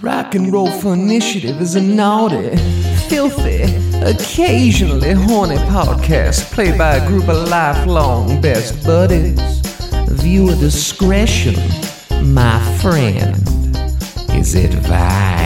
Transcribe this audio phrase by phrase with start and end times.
[0.00, 2.56] Rock and Roll for Initiative is a naughty,
[3.08, 3.62] filthy,
[4.02, 9.60] occasionally horny podcast played by a group of lifelong best buddies.
[10.08, 11.54] Viewer discretion,
[12.32, 13.36] my friend,
[14.30, 15.43] is advised.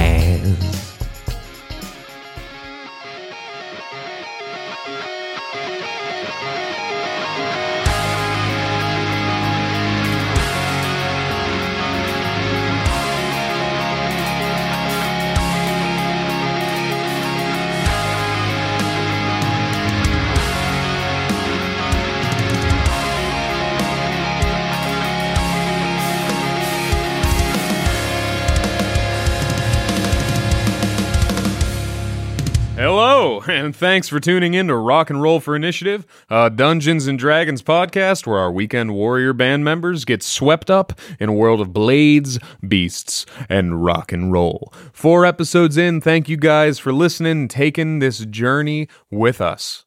[33.78, 38.26] Thanks for tuning in to Rock and Roll for Initiative, a Dungeons and Dragons podcast
[38.26, 43.24] where our weekend warrior band members get swept up in a world of blades, beasts,
[43.48, 44.72] and rock and roll.
[44.92, 49.84] Four episodes in, thank you guys for listening and taking this journey with us.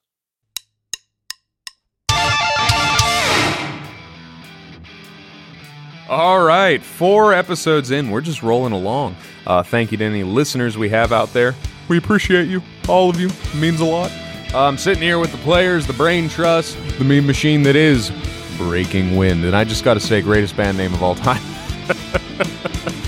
[6.09, 8.09] All right, four episodes in.
[8.09, 9.17] We're just rolling along.
[9.45, 11.55] Uh, thank you to any listeners we have out there.
[11.87, 13.29] We appreciate you, all of you.
[13.29, 14.11] It means a lot.
[14.53, 18.11] I'm sitting here with the players, the brain trust, the meme machine that is
[18.57, 19.45] Breaking Wind.
[19.45, 21.41] And I just got to say, greatest band name of all time.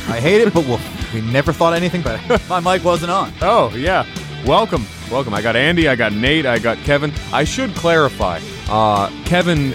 [0.08, 0.80] I hate it, but we'll,
[1.14, 2.42] we never thought anything better.
[2.48, 3.34] My mic wasn't on.
[3.42, 4.06] Oh, yeah.
[4.46, 4.86] Welcome.
[5.12, 5.34] Welcome.
[5.34, 7.12] I got Andy, I got Nate, I got Kevin.
[7.34, 8.40] I should clarify
[8.70, 9.74] uh, Kevin,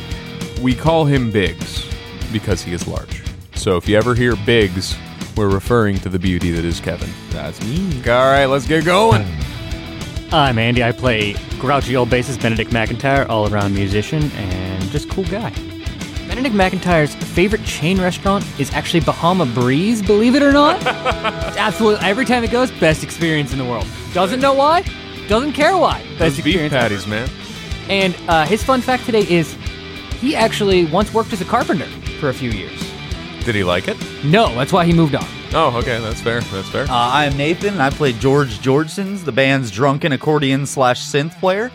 [0.63, 1.87] we call him Biggs
[2.33, 3.23] because he is large.
[3.55, 4.97] So if you ever hear Biggs,
[5.37, 7.11] we're referring to the beauty that is Kevin.
[7.31, 7.99] That's me.
[8.11, 9.27] All right, let's get going.
[10.31, 10.85] I'm Andy.
[10.85, 15.51] I play grouchy old bassist Benedict McIntyre, all around musician and just cool guy.
[16.29, 20.83] Benedict McIntyre's favorite chain restaurant is actually Bahama Breeze, believe it or not.
[20.85, 23.87] Absolutely, every time it goes, best experience in the world.
[24.13, 24.85] Doesn't know why,
[25.29, 26.03] doesn't care why.
[26.03, 27.31] Best Those beef experience patties, man.
[27.89, 29.57] And uh, his fun fact today is
[30.21, 31.87] he actually once worked as a carpenter
[32.21, 32.79] for a few years.
[33.47, 33.97] Did he like it?
[34.25, 35.27] No, that's why he moved on.
[35.55, 36.41] Oh, okay, that's fair.
[36.43, 36.83] That's fair.
[36.85, 41.39] Uh, I am Nathan, and I play George Georgesons, the band's drunken accordion slash synth
[41.41, 41.71] player.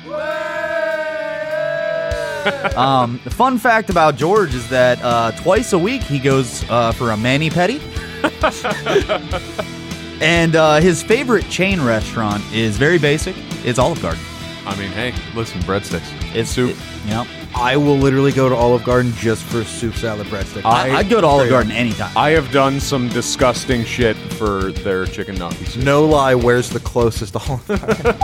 [2.77, 6.91] um, the fun fact about George is that uh, twice a week he goes uh,
[6.91, 7.79] for a mani pedi.
[10.21, 13.35] and uh, his favorite chain restaurant is very basic.
[13.65, 14.21] It's Olive Garden.
[14.65, 16.09] I mean, hey, listen, breadsticks.
[16.35, 16.71] It's soup.
[16.71, 17.27] it- yep.
[17.55, 20.65] I will literally go to Olive Garden just for soup salad breadstick.
[20.65, 22.11] I, I'd go to Olive Garden anytime.
[22.17, 25.75] I have done some disgusting shit for their chicken nuggets.
[25.75, 28.21] no lie, where's the closest Olive Garden?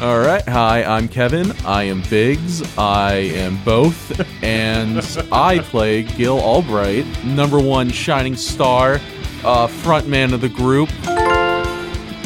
[0.00, 0.46] All right.
[0.46, 1.52] Hi, I'm Kevin.
[1.64, 2.76] I am Biggs.
[2.76, 4.20] I am both.
[4.42, 4.98] And
[5.32, 9.00] I play Gil Albright, number one shining star,
[9.42, 10.90] uh, front man of the group.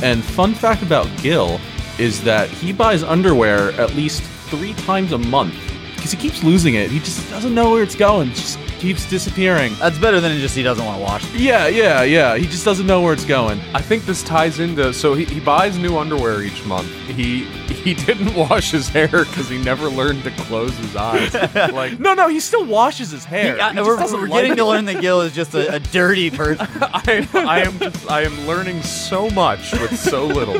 [0.03, 1.61] And fun fact about Gil
[1.99, 5.55] is that he buys underwear at least three times a month
[6.01, 6.91] because he keeps losing it.
[6.91, 8.31] He just doesn't know where it's going.
[8.31, 9.75] It just keeps disappearing.
[9.79, 11.35] That's better than just he doesn't want to wash.
[11.35, 12.37] Yeah, yeah, yeah.
[12.39, 13.61] He just doesn't know where it's going.
[13.75, 16.91] I think this ties into so he, he buys new underwear each month.
[17.07, 21.35] He he didn't wash his hair because he never learned to close his eyes.
[21.73, 23.59] like No, no, he still washes his hair.
[23.59, 24.57] Yeah, He we're we're like getting it.
[24.57, 26.67] to learn that Gil is just a, a dirty person.
[26.81, 30.59] I, I am just I am learning so much with so little.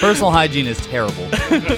[0.00, 1.28] Personal hygiene is terrible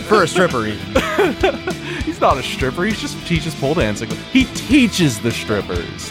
[0.09, 0.67] for a stripper.
[0.67, 1.86] Even.
[2.17, 2.83] He's not a stripper.
[2.87, 4.09] He just teaches pole dancing.
[4.33, 6.11] He teaches the strippers.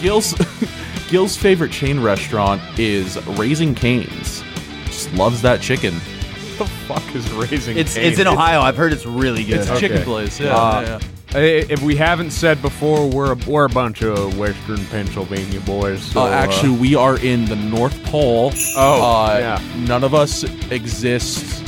[0.00, 0.34] Gil's
[1.08, 4.44] Gil's favorite chain restaurant is Raising Cane's.
[4.84, 5.94] Just loves that chicken.
[5.94, 7.76] What the fuck is raising?
[7.76, 8.06] It's Cane's?
[8.12, 8.60] it's in Ohio.
[8.60, 9.62] I've heard it's really good.
[9.62, 10.38] It's a chicken place.
[10.38, 10.88] Yeah, Uh, yeah,
[11.32, 11.38] yeah.
[11.40, 11.40] Uh,
[11.72, 16.00] If we haven't said before, we're a, we're a bunch of Western Pennsylvania boys.
[16.02, 18.52] So, Uh, actually, we are in the North Pole.
[18.76, 19.84] Oh, uh, yeah.
[19.88, 21.64] None of us exist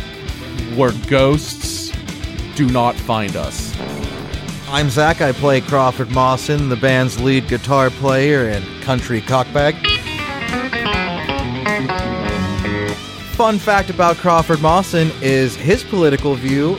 [0.76, 1.83] where ghosts
[2.54, 3.75] do not find us.
[4.69, 5.20] I'm Zach.
[5.20, 9.75] I play Crawford Mawson, the band's lead guitar player and country cockbag.
[13.34, 16.76] Fun fact about Crawford Mawson is his political view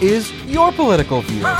[0.00, 1.44] is your political view.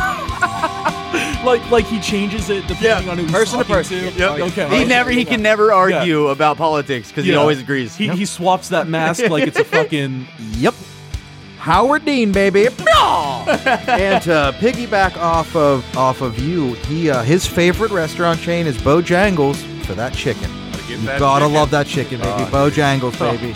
[1.45, 3.99] Like, like he changes it depending on who he's person to person.
[3.99, 4.19] to.
[4.19, 4.41] Yep.
[4.53, 4.79] Okay.
[4.79, 7.95] He never he can never argue about politics because he always agrees.
[7.95, 10.27] He, he swaps that mask like it's a fucking.
[10.53, 10.75] Yep.
[11.65, 12.67] Howard Dean, baby.
[12.67, 12.77] and
[14.23, 19.57] to piggyback off of off of you, he uh, his favorite restaurant chain is Bojangles
[19.87, 20.51] for that chicken.
[20.73, 21.55] get You that gotta chicken.
[21.55, 22.43] love that chicken, baby.
[22.43, 23.55] Oh, Bojangles, baby.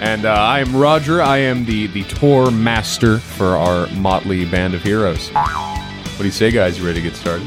[0.00, 1.20] And uh, I am Roger.
[1.20, 5.28] I am the the tour master for our motley band of heroes.
[5.28, 6.78] What do you say, guys?
[6.78, 7.46] You ready to get started?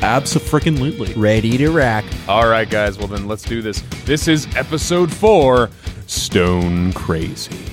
[0.00, 1.14] Abso-freaking-lutely.
[1.14, 2.04] Ready to rack.
[2.26, 2.98] All right, guys.
[2.98, 3.84] Well, then let's do this.
[4.04, 5.70] This is episode four
[6.08, 7.71] Stone Crazy.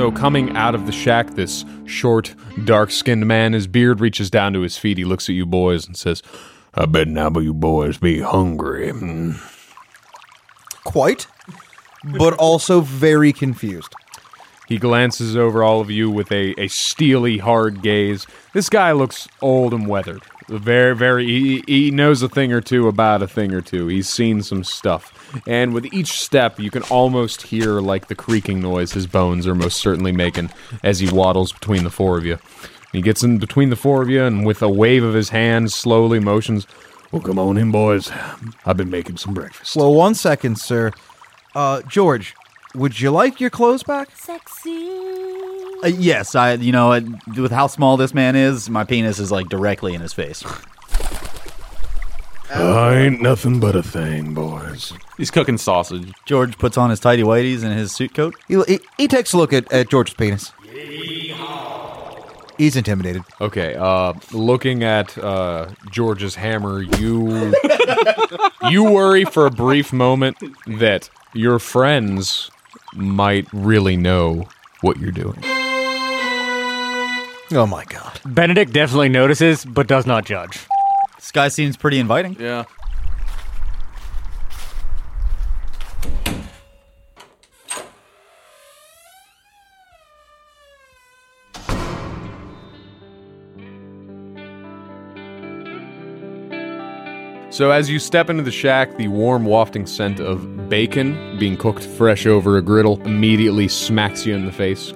[0.00, 4.54] So, coming out of the shack, this short, dark skinned man, his beard reaches down
[4.54, 4.96] to his feet.
[4.96, 6.22] He looks at you boys and says,
[6.72, 8.90] I bet now you boys be hungry.
[10.84, 11.26] Quite,
[12.02, 13.94] but also very confused.
[14.68, 18.26] He glances over all of you with a, a steely, hard gaze.
[18.54, 20.22] This guy looks old and weathered.
[20.50, 21.26] Very, very.
[21.26, 23.86] He, he knows a thing or two about a thing or two.
[23.86, 25.16] He's seen some stuff.
[25.46, 29.54] And with each step, you can almost hear like the creaking noise his bones are
[29.54, 30.50] most certainly making
[30.82, 32.38] as he waddles between the four of you.
[32.90, 35.70] He gets in between the four of you and with a wave of his hand
[35.70, 36.66] slowly motions,
[37.12, 38.10] Well, come on in, boys.
[38.66, 39.76] I've been making some breakfast.
[39.76, 40.90] Well, one second, sir.
[41.54, 42.34] Uh, George,
[42.74, 44.08] would you like your clothes back?
[45.82, 46.54] Uh, yes, I.
[46.54, 47.00] You know, uh,
[47.36, 50.44] with how small this man is, my penis is like directly in his face.
[52.52, 54.92] I ain't nothing but a thing, boys.
[55.16, 56.12] He's cooking sausage.
[56.26, 58.34] George puts on his tidy whities and his suit coat.
[58.48, 60.52] He, he, he takes a look at, at George's penis.
[62.58, 63.22] He's intimidated.
[63.40, 67.54] Okay, uh, looking at uh, George's hammer, you
[68.68, 70.36] you worry for a brief moment
[70.66, 72.50] that your friends
[72.92, 74.48] might really know
[74.82, 75.42] what you're doing.
[77.52, 78.20] Oh my god.
[78.24, 80.66] Benedict definitely notices, but does not judge.
[81.16, 82.36] This guy seems pretty inviting.
[82.38, 82.64] Yeah.
[97.50, 101.82] So as you step into the shack, the warm wafting scent of bacon being cooked
[101.82, 104.92] fresh over a griddle immediately smacks you in the face.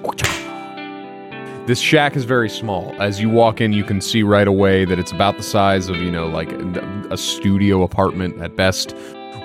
[1.67, 2.95] This shack is very small.
[3.01, 5.97] As you walk in, you can see right away that it's about the size of,
[5.97, 6.53] you know, like
[7.11, 8.95] a studio apartment at best.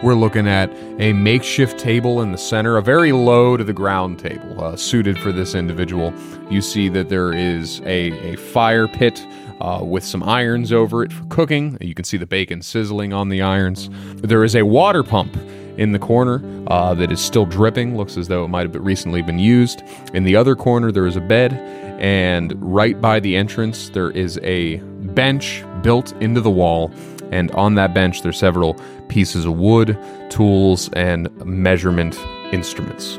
[0.04, 0.70] We're looking at
[1.00, 5.18] a makeshift table in the center, a very low to the ground table, uh, suited
[5.18, 6.14] for this individual.
[6.50, 9.26] You see that there is a, a fire pit
[9.62, 11.78] uh, with some irons over it for cooking.
[11.80, 13.90] You can see the bacon sizzling on the irons.
[14.16, 15.38] There is a water pump
[15.80, 19.22] in the corner uh, that is still dripping, looks as though it might have recently
[19.22, 19.82] been used.
[20.14, 21.54] In the other corner, there is a bed,
[22.00, 24.76] and right by the entrance, there is a
[25.16, 26.92] bench built into the wall.
[27.32, 28.74] And on that bench, there's several
[29.08, 29.98] pieces of wood,
[30.30, 32.20] tools, and measurement
[32.52, 33.18] instruments.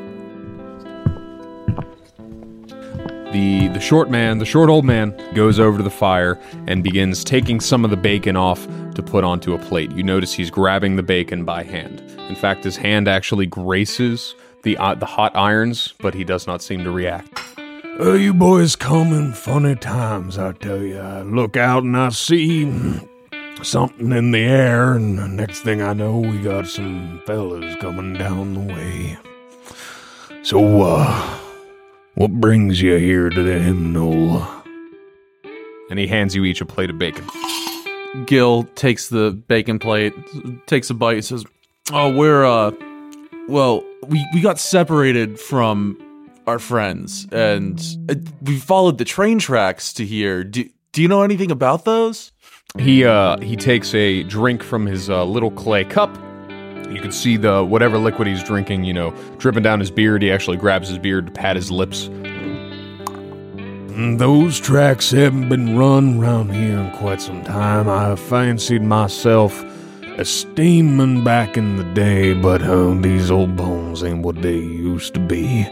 [3.33, 7.23] The the short man, the short old man, goes over to the fire and begins
[7.23, 8.67] taking some of the bacon off
[9.01, 9.91] to put onto a plate.
[9.93, 12.01] You notice he's grabbing the bacon by hand.
[12.29, 16.63] In fact, his hand actually graces the uh, the hot irons, but he does not
[16.63, 17.41] seem to react.
[17.99, 20.99] Uh, you boys come in funny times, I tell you.
[20.99, 22.65] I look out and I see
[23.63, 28.15] something in the air, and the next thing I know, we got some fellas coming
[28.15, 29.19] down the way.
[30.43, 31.39] So, uh,
[32.15, 34.47] what brings you here to the hymnal?
[35.91, 37.27] And he hands you each a plate of bacon.
[38.27, 40.15] Gil takes the bacon plate,
[40.67, 41.45] takes a bite, says,
[41.93, 42.73] "Oh, we're uh,
[43.49, 45.99] well, we we got separated from
[46.47, 50.43] our friends, and uh, we followed the train tracks to here.
[50.45, 52.33] Do do you know anything about those?"
[52.79, 56.15] He uh he takes a drink from his uh, little clay cup.
[56.91, 60.23] You can see the whatever liquid he's drinking, you know, dripping down his beard.
[60.23, 62.09] He actually grabs his beard to pat his lips.
[64.01, 67.87] Those tracks haven't been run around here in quite some time.
[67.87, 69.63] I fancied myself
[70.17, 75.13] a steaming back in the day, but uh, these old bones ain't what they used
[75.15, 75.67] to be.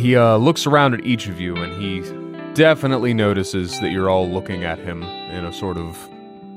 [0.00, 2.00] He uh, looks around at each of you and he
[2.54, 5.96] definitely notices that you're all looking at him in a sort of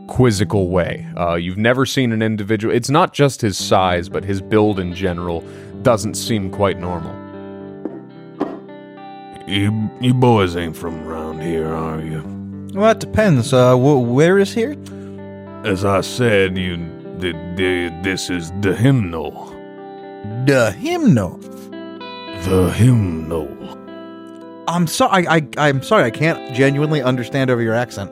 [0.07, 1.07] quizzical way.
[1.15, 4.95] Uh, you've never seen an individual, it's not just his size, but his build in
[4.95, 5.41] general
[5.83, 7.28] doesn't seem quite normal.
[9.49, 12.21] You, you boys ain't from around here, are you?
[12.75, 13.51] Well, it depends.
[13.51, 14.75] Uh, wh- where is here?
[15.65, 16.77] As I said, you,
[17.17, 19.47] the, the, this is the hymnal.
[20.45, 21.37] The hymnal.
[22.43, 23.47] The hymnal.
[24.67, 25.27] I'm sorry.
[25.27, 26.03] I, I I'm sorry.
[26.03, 28.11] I can't genuinely understand over your accent.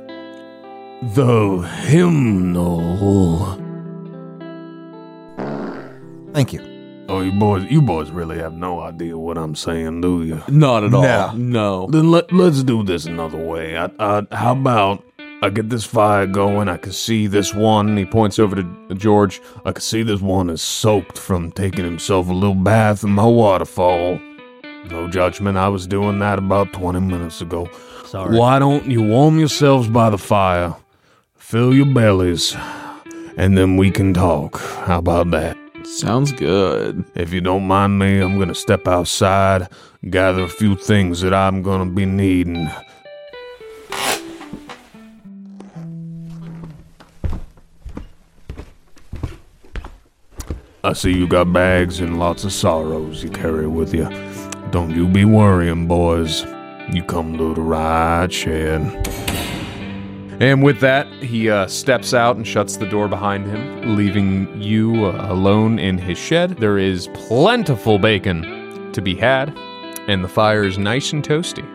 [1.14, 2.98] The hymnal.
[6.34, 6.77] Thank you.
[7.10, 10.44] Oh, you boys, you boys really have no idea what I'm saying, do you?
[10.50, 11.04] Not at all.
[11.04, 11.32] No.
[11.36, 11.88] No.
[11.88, 13.78] Then let, let's do this another way.
[13.78, 15.04] I, I, how about
[15.42, 16.68] I get this fire going.
[16.68, 17.96] I can see this one.
[17.96, 19.40] He points over to George.
[19.66, 23.26] I can see this one is soaked from taking himself a little bath in my
[23.26, 24.20] waterfall.
[24.90, 25.58] No judgment.
[25.58, 27.70] I was doing that about 20 minutes ago.
[28.06, 28.38] Sorry.
[28.38, 30.76] Why don't you warm yourselves by the fire,
[31.36, 32.56] fill your bellies,
[33.38, 34.60] and then we can talk?
[34.60, 35.58] How about that?
[35.96, 37.06] Sounds good.
[37.16, 39.70] If you don't mind me, I'm gonna step outside,
[40.10, 42.70] gather a few things that I'm gonna be needing.
[50.84, 54.10] I see you got bags and lots of sorrows you carry with you.
[54.72, 56.46] Don't you be worrying, boys.
[56.92, 59.37] You come to the right shed.
[60.40, 65.06] And with that, he uh, steps out and shuts the door behind him, leaving you
[65.06, 66.58] uh, alone in his shed.
[66.58, 69.58] There is plentiful bacon to be had,
[70.08, 71.66] and the fire is nice and toasty.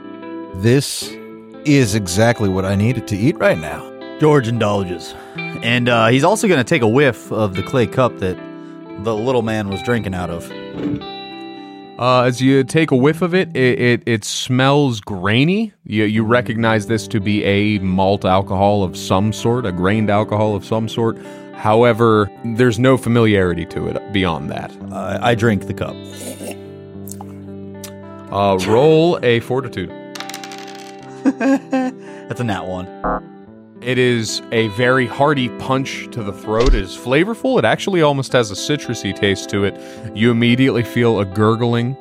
[0.62, 1.10] This
[1.64, 3.88] is exactly what I needed to eat right now.
[4.20, 5.12] George indulges.
[5.36, 8.36] And uh, he's also going to take a whiff of the clay cup that
[9.02, 10.48] the little man was drinking out of.
[12.02, 15.72] Uh, as you take a whiff of it, it, it, it smells grainy.
[15.84, 20.56] You, you recognize this to be a malt alcohol of some sort, a grained alcohol
[20.56, 21.16] of some sort.
[21.54, 24.76] However, there's no familiarity to it beyond that.
[24.90, 25.94] Uh, I drink the cup.
[28.32, 29.90] Uh, roll a fortitude.
[31.38, 33.31] That's a nat one.
[33.84, 36.68] It is a very hearty punch to the throat.
[36.68, 37.58] It is flavorful.
[37.58, 39.76] It actually almost has a citrusy taste to it.
[40.16, 41.96] You immediately feel a gurgling.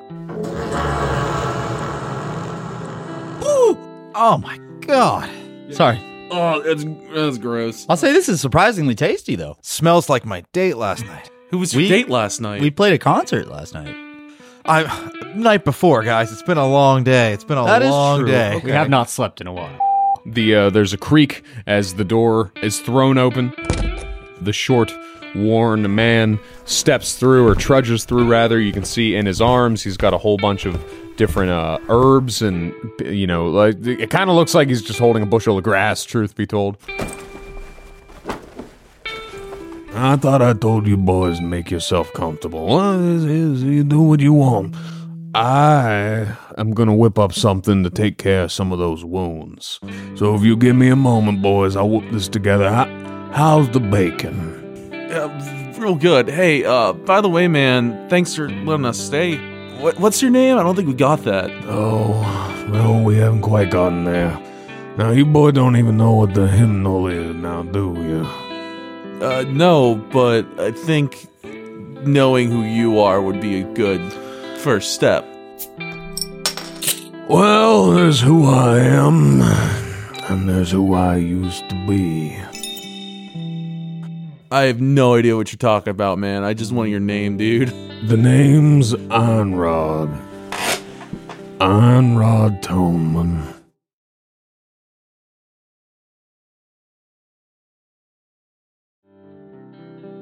[4.24, 5.30] Oh my god.
[5.72, 6.00] Sorry.
[6.30, 6.84] Oh, that's
[7.14, 7.86] that's gross.
[7.90, 9.58] I'll say this is surprisingly tasty, though.
[9.62, 11.30] Smells like my date last night.
[11.50, 12.62] Who was your We- date last night?
[12.62, 13.96] We played a concert last night.
[14.66, 16.32] I night before, guys.
[16.32, 17.34] It's been a long day.
[17.34, 18.28] It's been a That is long true.
[18.30, 18.62] day.
[18.64, 19.76] We have not slept in a while.
[20.26, 23.54] The uh, there's a creak as the door is thrown open.
[24.40, 24.94] The short,
[25.36, 28.28] worn man steps through or trudges through.
[28.30, 30.84] Rather, you can see in his arms he's got a whole bunch of
[31.18, 32.74] different uh, herbs and
[33.04, 36.04] you know, like it kind of looks like he's just holding a bushel of grass.
[36.04, 36.78] Truth be told.
[39.94, 42.66] I thought I told you boys make yourself comfortable.
[42.66, 44.76] Well, this is- you do what you want.
[45.34, 49.80] I am gonna whip up something to take care of some of those wounds.
[50.16, 52.70] So if you give me a moment, boys, I'll whip this together.
[52.70, 52.86] How,
[53.32, 54.90] how's the bacon?
[54.92, 56.28] Yeah, real good.
[56.28, 59.38] Hey, uh, by the way, man, thanks for letting us stay.
[59.78, 60.58] What, what's your name?
[60.58, 61.50] I don't think we got that.
[61.66, 62.10] Oh,
[62.70, 64.38] well, we haven't quite gotten there.
[64.98, 69.26] Now, you boy don't even know what the hymnal is now, do you?
[69.26, 71.28] Uh, no, but I think
[72.06, 74.02] knowing who you are would be a good
[74.62, 75.26] first step.
[77.28, 82.38] Well, there's who I am, and there's who I used to be.
[84.52, 86.44] I have no idea what you're talking about, man.
[86.44, 87.70] I just want your name, dude.
[88.08, 90.16] The name's Ironrod.
[91.60, 93.56] Ironrod Toneman.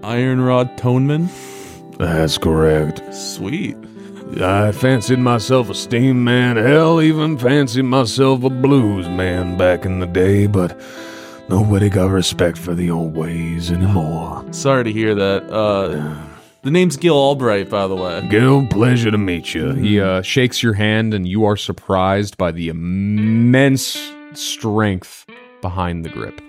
[0.02, 1.30] Iron Rod Toneman.
[1.98, 3.14] That's correct.
[3.14, 3.76] Sweet.
[4.38, 10.00] I fancied myself a steam man, hell, even fancied myself a blues man back in
[10.00, 10.80] the day, but
[11.50, 14.46] nobody got respect for the old ways anymore.
[14.52, 15.52] Sorry to hear that.
[15.52, 16.16] Uh,
[16.62, 18.26] the name's Gil Albright, by the way.
[18.30, 19.74] Gil, pleasure to meet you.
[19.74, 24.00] He uh, shakes your hand, and you are surprised by the immense
[24.34, 25.26] strength
[25.62, 26.40] behind the grip.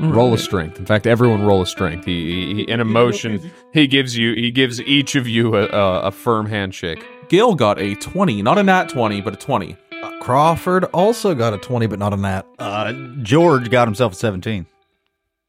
[0.00, 0.78] Roll a strength.
[0.78, 2.06] In fact, everyone roll a strength.
[2.06, 6.10] He, he in emotion, he gives you, he gives each of you a, a, a
[6.10, 7.04] firm handshake.
[7.30, 9.76] Gil got a 20, not a nat 20, but a 20.
[10.20, 12.44] Crawford also got a 20, but not a nat.
[12.58, 14.66] Uh, George got himself a 17.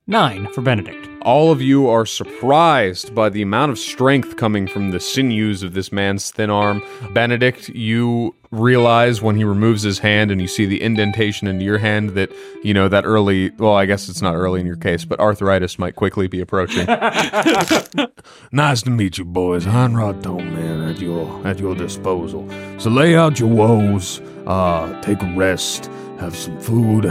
[0.05, 1.09] Nine for Benedict.
[1.23, 5.73] All of you are surprised by the amount of strength coming from the sinews of
[5.73, 6.83] this man's thin arm.
[7.13, 11.77] Benedict, you realize when he removes his hand and you see the indentation into your
[11.77, 12.31] hand that,
[12.63, 15.79] you know, that early, well, I guess it's not early in your case, but arthritis
[15.79, 16.85] might quickly be approaching.
[18.51, 19.65] nice to meet you, boys.
[19.65, 22.47] Heinrod man at your at your disposal.
[22.77, 25.89] So lay out your woes, uh, take a rest,
[26.19, 27.05] have some food.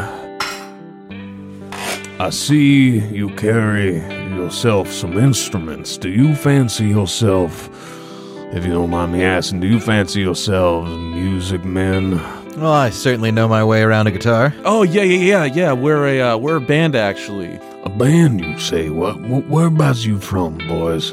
[2.20, 3.96] I see you carry
[4.36, 5.96] yourself some instruments.
[5.96, 7.70] Do you fancy yourself,
[8.52, 12.12] if you don't mind me asking, do you fancy yourselves music men?
[12.56, 14.52] Well, I certainly know my way around a guitar.
[14.64, 15.72] Oh yeah, yeah, yeah, yeah.
[15.72, 17.58] We're a uh, we're a band actually.
[17.84, 18.90] A band, you say?
[18.90, 19.14] What?
[19.16, 21.12] wh- Whereabouts you from, boys?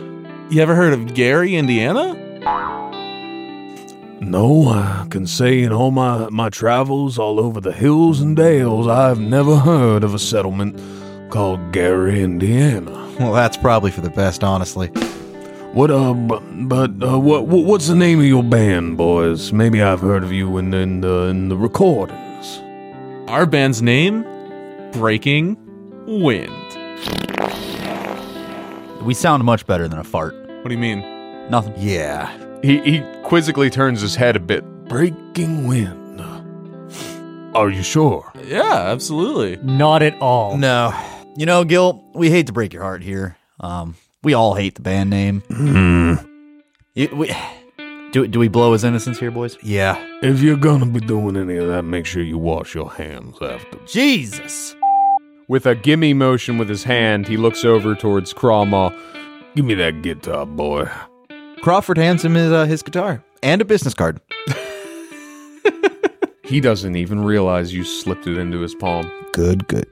[0.49, 2.15] You ever heard of Gary, Indiana?
[4.19, 8.87] No, I can say in all my, my travels all over the hills and dales,
[8.87, 10.79] I've never heard of a settlement
[11.29, 12.91] called Gary, Indiana.
[13.19, 14.89] Well, that's probably for the best, honestly.
[15.77, 19.53] What, uh, but, but uh, what, what, what's the name of your band, boys?
[19.53, 22.57] Maybe I've heard of you in, in, the, in the recordings.
[23.29, 24.23] Our band's name?
[24.93, 25.55] Breaking
[26.07, 26.51] Wind.
[29.05, 30.33] We sound much better than a fart.
[30.33, 31.01] What do you mean?
[31.51, 31.75] Nothing.
[31.77, 32.35] Yeah.
[32.63, 34.65] He, he quizzically turns his head a bit.
[34.85, 36.21] Breaking wind.
[37.53, 38.31] Are you sure?
[38.43, 39.57] Yeah, absolutely.
[39.57, 40.57] Not at all.
[40.57, 40.91] No.
[41.35, 43.37] You know, Gil, we hate to break your heart here.
[43.59, 45.41] Um, we all hate the band name.
[45.47, 46.13] Hmm.
[46.95, 47.35] You- we,
[48.11, 49.57] do, do we blow his innocence here, boys?
[49.61, 49.97] Yeah.
[50.23, 53.77] If you're gonna be doing any of that, make sure you wash your hands after.
[53.85, 54.75] Jesus.
[55.47, 58.93] With a gimme motion with his hand, he looks over towards Crawmaw.
[59.55, 60.89] Give me that guitar, boy.
[61.61, 64.19] Crawford hands him his, uh, his guitar and a business card.
[66.43, 69.11] He doesn't even realize you slipped it into his palm.
[69.33, 69.85] Good, good.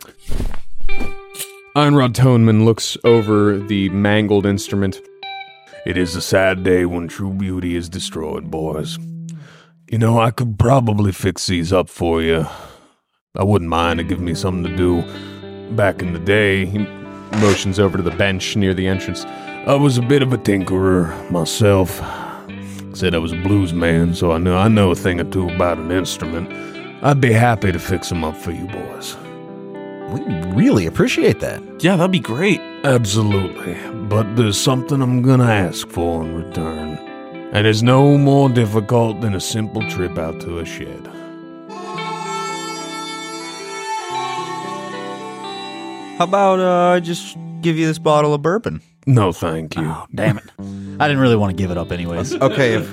[1.76, 5.02] Ironrod Toneman looks over the mangled instrument.
[5.86, 8.98] It is a sad day when true beauty is destroyed, boys.
[9.92, 12.48] You know, I could probably fix these up for you.
[13.36, 15.02] I wouldn't mind to give me something to do.
[15.76, 16.78] Back in the day, He
[17.42, 19.26] motions over to the bench near the entrance.
[19.26, 21.98] I was a bit of a tinkerer myself.
[22.96, 25.50] Said I was a blues man, so I know I know a thing or two
[25.50, 26.50] about an instrument.
[27.04, 29.18] I'd be happy to fix them up for you boys.
[30.16, 31.62] We really appreciate that.
[31.84, 32.60] Yeah, that'd be great.
[32.84, 33.76] Absolutely.
[34.08, 36.98] But there's something I'm gonna ask for in return.
[37.54, 41.08] And it's no more difficult than a simple trip out to a shed.
[46.18, 48.82] How about uh, I just give you this bottle of bourbon?
[49.06, 49.84] No, thank you.
[49.86, 50.46] Oh, damn it.
[51.00, 52.34] I didn't really want to give it up anyways.
[52.36, 52.90] Okay, if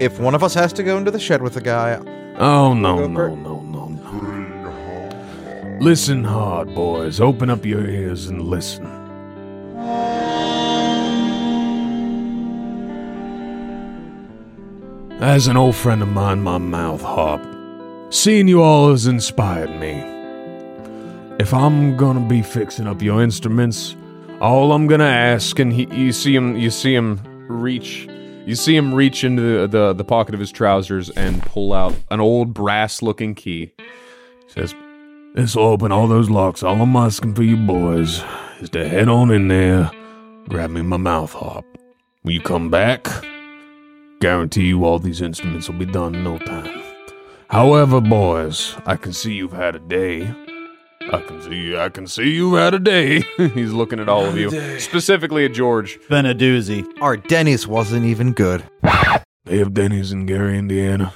[0.00, 1.96] if one of us has to go into the shed with a guy,
[2.38, 3.83] Oh, no, no, no, no, no.
[5.80, 7.20] Listen hard, boys.
[7.20, 8.86] Open up your ears and listen.
[15.20, 17.42] As an old friend of mine, my mouth harp,
[18.10, 19.92] seeing you all has inspired me.
[21.38, 23.96] If I'm gonna be fixing up your instruments,
[24.40, 28.08] All I'm gonna ask, and he, you see him, you see him reach,
[28.44, 31.94] you see him reach into the, the, the pocket of his trousers and pull out
[32.10, 33.72] an old brass-looking key.
[34.48, 34.74] says,
[35.34, 36.62] This'll open all those locks.
[36.62, 38.22] All I'm asking for you boys
[38.60, 39.90] is to head on in there,
[40.48, 41.66] grab me my mouth harp.
[42.22, 43.08] When you come back,
[44.20, 46.80] guarantee you all these instruments will be done in no time.
[47.50, 50.32] However, boys, I can see you've had a day.
[51.12, 53.22] I can see, I can see you've had a day.
[53.36, 55.98] He's looking at all of you, specifically at George.
[56.08, 56.86] Been a doozy.
[57.00, 58.62] our Denny's wasn't even good.
[59.46, 61.12] They have Denny's in Gary, Indiana.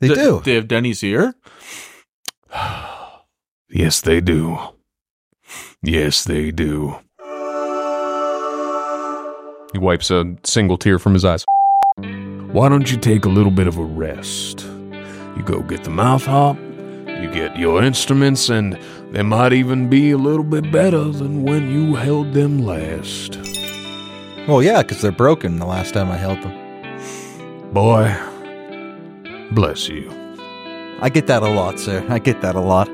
[0.00, 0.42] They D- do.
[0.44, 1.32] They have Denny's here?
[3.74, 4.58] Yes, they do.
[5.82, 6.96] Yes, they do.
[9.72, 11.46] He wipes a single tear from his eyes.
[11.96, 14.66] Why don't you take a little bit of a rest?
[15.36, 18.78] You go get the mouth harp, you get your instruments, and
[19.10, 23.38] they might even be a little bit better than when you held them last.
[24.46, 27.72] Well, yeah, because they're broken the last time I held them.
[27.72, 28.14] Boy,
[29.52, 30.10] bless you.
[31.00, 32.04] I get that a lot, sir.
[32.10, 32.90] I get that a lot.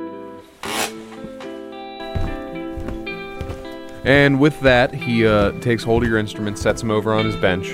[4.09, 7.37] And with that, he uh, takes hold of your instrument, sets him over on his
[7.37, 7.69] bench.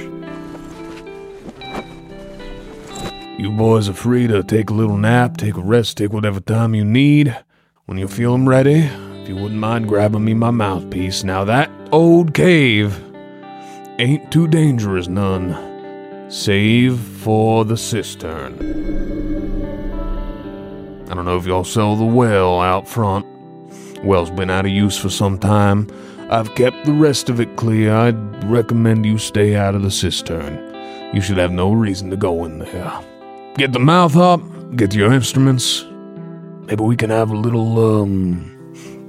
[3.38, 6.74] You boys are free to take a little nap, take a rest, take whatever time
[6.74, 7.36] you need.
[7.86, 8.90] When you feel 'em ready,
[9.22, 11.22] if you wouldn't mind grabbing me my mouthpiece.
[11.22, 13.00] Now, that old cave
[14.00, 15.56] ain't too dangerous, none.
[16.28, 18.54] Save for the cistern.
[21.08, 23.24] I don't know if y'all sell the well out front.
[24.02, 25.86] Well's been out of use for some time.
[26.30, 27.94] I've kept the rest of it clear.
[27.94, 30.58] I'd recommend you stay out of the cistern.
[31.14, 33.00] You should have no reason to go in there.
[33.56, 34.40] Get the mouth up,
[34.74, 35.84] get your instruments.
[36.66, 38.50] Maybe we can have a little, um,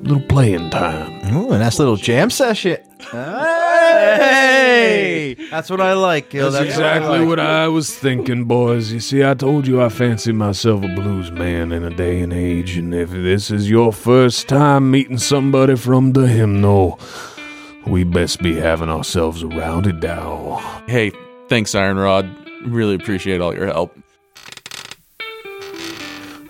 [0.04, 1.34] little playing time.
[1.34, 2.78] Ooh, a nice little jam session.
[3.12, 6.30] Hey, that's what I like.
[6.30, 6.52] Gil.
[6.52, 8.92] That's, exactly what I was thinking, boys.
[8.92, 12.34] You see, I told you I fancy myself a blues man in a day and
[12.34, 17.00] age, and if this is your first time meeting somebody from the hymnal,
[17.86, 20.58] we best be having ourselves a rowdy dow.
[20.88, 21.12] Hey,
[21.50, 22.30] thanks, Iron Rod.
[22.66, 23.96] Really appreciate all your help.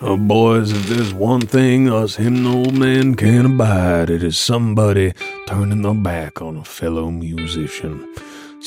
[0.02, 5.14] Oh, boys, if there's one thing us hymnal men can't abide, it is somebody
[5.46, 8.06] turning their back on a fellow musician.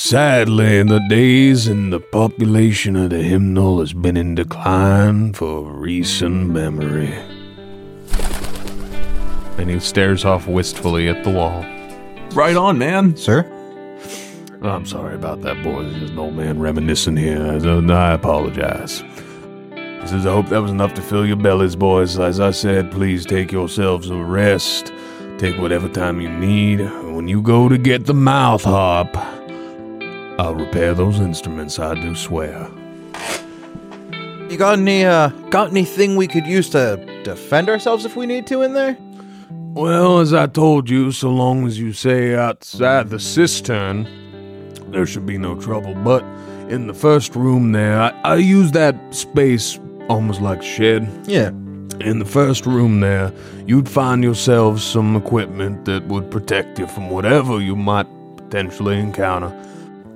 [0.01, 6.49] Sadly, the days and the population of the hymnal has been in decline for recent
[6.49, 7.13] memory.
[9.57, 11.65] And he stares off wistfully at the wall.
[12.31, 13.17] Right on, man.
[13.17, 13.45] Sir?
[14.61, 15.91] Oh, I'm sorry about that, boys.
[15.91, 17.45] There's an old man reminiscing here.
[17.45, 19.01] I I apologize.
[19.01, 22.17] He says, I hope that was enough to fill your bellies, boys.
[22.17, 24.93] As I said, please take yourselves a rest.
[25.39, 26.79] Take whatever time you need.
[27.13, 29.17] When you go to get the mouth harp,
[30.39, 32.69] I'll repair those instruments, I do swear.
[34.49, 38.47] You got any uh got anything we could use to defend ourselves if we need
[38.47, 38.95] to in there?
[39.49, 44.07] Well, as I told you, so long as you say outside the cistern,
[44.91, 45.93] there should be no trouble.
[45.93, 46.23] But
[46.69, 51.09] in the first room there, I, I use that space almost like a shed.
[51.27, 51.49] Yeah.
[51.99, 53.33] In the first room there,
[53.67, 59.53] you'd find yourselves some equipment that would protect you from whatever you might potentially encounter.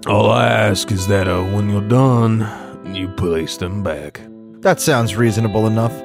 [0.06, 2.46] All I ask is that uh, when you're done,
[2.94, 4.20] you place them back.
[4.60, 5.98] That sounds reasonable enough.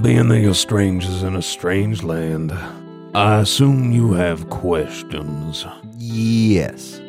[0.00, 2.52] Being that you're strangers in a strange land,
[3.14, 5.66] I assume you have questions.
[5.98, 7.02] Yes.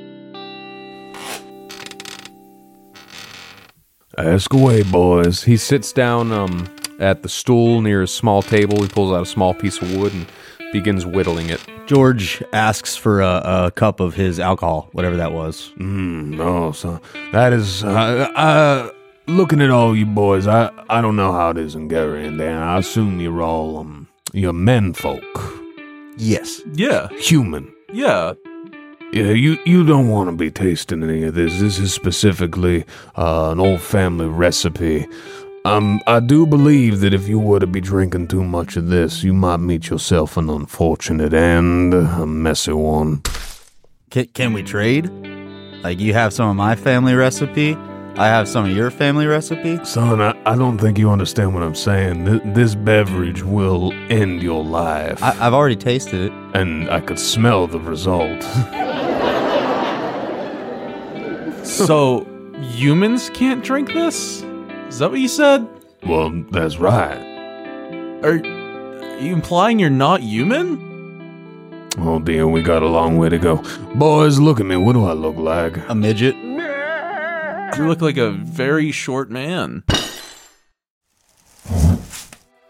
[4.18, 5.44] Ask away, boys.
[5.44, 6.68] He sits down um,
[7.00, 8.82] at the stool near a small table.
[8.82, 10.26] He pulls out a small piece of wood and
[10.72, 11.60] begins whittling it.
[11.88, 15.72] George asks for a, a cup of his alcohol, whatever that was.
[15.78, 17.02] Mm, no, son.
[17.32, 17.88] That is, uh,
[18.36, 18.92] uh,
[19.28, 22.38] looking at all you boys, I, I don't know how it is in Gary and
[22.38, 22.62] Dan.
[22.62, 25.24] I assume you're all, um, you're men folk.
[26.18, 26.62] Yes.
[26.74, 27.74] Yeah, Human.
[27.92, 28.34] yeah.
[29.12, 31.60] Yeah, you, you don't want to be tasting any of this.
[31.60, 32.86] This is specifically
[33.18, 35.08] uh, an old family recipe.
[35.66, 39.24] Um, I do believe that if you were to be drinking too much of this,
[39.24, 43.22] you might meet yourself an unfortunate and a messy one.
[44.10, 45.10] Can, can we trade?
[45.84, 47.76] Like, you have some of my family recipe,
[48.16, 49.80] I have some of your family recipe.
[49.86, 52.26] Son, I, I don't think you understand what I'm saying.
[52.26, 55.22] Th- this beverage will end your life.
[55.24, 56.34] I, I've already tasted it.
[56.54, 58.44] and I could smell the result.
[61.64, 62.26] So
[62.62, 64.42] humans can't drink this?
[64.90, 65.68] Is that what you said?
[66.06, 67.20] well, that's right.
[68.24, 71.90] Are, are you implying you're not human?
[72.00, 73.58] Oh dear, we got a long way to go.
[73.94, 74.76] Boys, look at me.
[74.78, 75.78] What do I look like?
[75.90, 76.36] A midget.
[76.36, 79.84] You look like a very short man.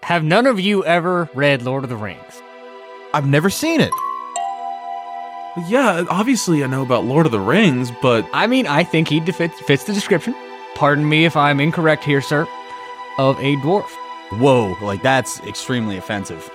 [0.02, 2.42] Have none of you ever read Lord of the Rings?
[3.14, 3.94] I've never seen it.
[5.68, 9.20] Yeah, obviously I know about Lord of the Rings, but I mean, I think he
[9.32, 10.36] fits, fits the description.
[10.80, 12.48] Pardon me if I'm incorrect here, sir.
[13.18, 13.90] Of a dwarf.
[14.32, 16.50] Whoa, like that's extremely offensive.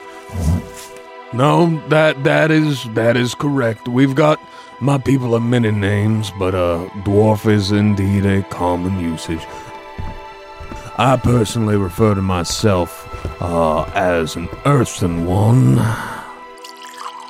[1.35, 3.87] No, that that is that is correct.
[3.87, 4.41] We've got
[4.81, 9.45] my people have many names, but uh dwarf is indeed a common usage.
[10.97, 13.07] I personally refer to myself
[13.43, 15.77] uh as an earthen one.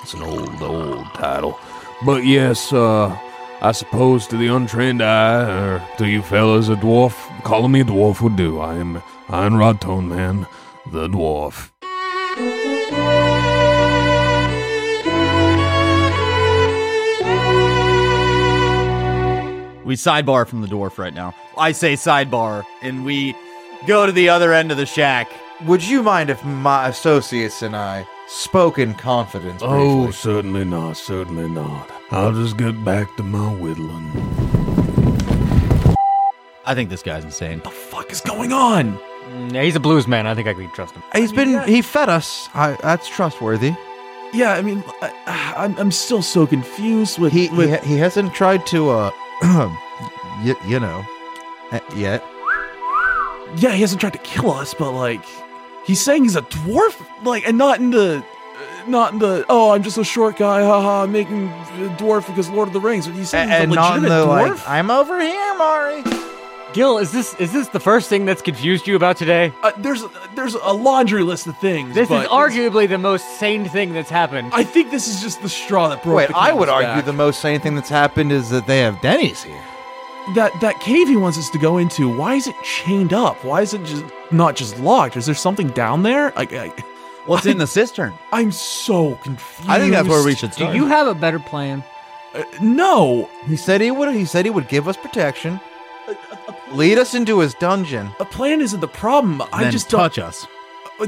[0.00, 1.58] It's an old, old title.
[2.06, 3.18] But yes, uh
[3.64, 7.84] I suppose to the untrained eye, or to you fellas, a dwarf, calling me a
[7.84, 8.60] dwarf would do.
[8.60, 10.46] I am Ironrod Tone Man,
[10.92, 11.70] the dwarf.
[19.82, 21.34] We sidebar from the dwarf right now.
[21.56, 23.34] I say sidebar, and we
[23.86, 25.32] go to the other end of the shack.
[25.64, 29.76] Would you mind if my associates and I spoke in confidence briefly?
[29.78, 31.90] Oh, certainly not, certainly not.
[32.10, 34.10] I'll just get back to my whittling.
[36.66, 37.58] I think this guy's insane.
[37.58, 38.96] What the fuck is going on?
[39.28, 40.26] Mm, Yeah, he's a blues man.
[40.26, 41.02] I think I can trust him.
[41.14, 42.48] He's been he fed us.
[42.54, 43.74] I, that's trustworthy.
[44.32, 47.32] Yeah, I mean, I, I'm, I'm still so confused with.
[47.32, 49.10] He with he, he hasn't tried to uh
[49.42, 51.04] y- you know
[51.70, 52.24] uh, yet.
[53.56, 55.24] yeah, he hasn't tried to kill us, but like,
[55.84, 58.24] he's saying he's a dwarf, like, and not in the,
[58.86, 59.44] not in the.
[59.48, 63.06] Oh, I'm just a short guy, haha, making a dwarf because Lord of the Rings.
[63.06, 64.56] But he's saying he's a and not in legitimate the dwarf.
[64.58, 66.02] like I'm over here, Mari.
[66.72, 69.52] Gil, is this is this the first thing that's confused you about today?
[69.62, 70.02] uh, there's
[70.34, 71.94] there's a laundry list of things.
[71.94, 74.50] This but is arguably the most sane thing that's happened.
[74.52, 76.16] I think this is just the straw that broke.
[76.16, 77.04] Wait, the I would camel's argue back.
[77.04, 79.62] the most sane thing that's happened is that they have Denny's here.
[80.34, 82.08] That that cave he wants us to go into.
[82.08, 83.44] Why is it chained up?
[83.44, 85.16] Why is it just not just locked?
[85.16, 86.32] Is there something down there?
[86.36, 86.68] Like, I,
[87.26, 88.12] What's in the cistern?
[88.32, 89.68] I'm so confused.
[89.70, 91.82] I think that's where we should start Do you have a better plan?
[92.34, 94.14] Uh, no, He said he would.
[94.14, 95.60] He said he would give us protection,
[96.72, 98.10] lead us into his dungeon.
[98.20, 99.42] a plan isn't the problem.
[99.52, 100.24] I just touch don't.
[100.24, 100.46] Touch us.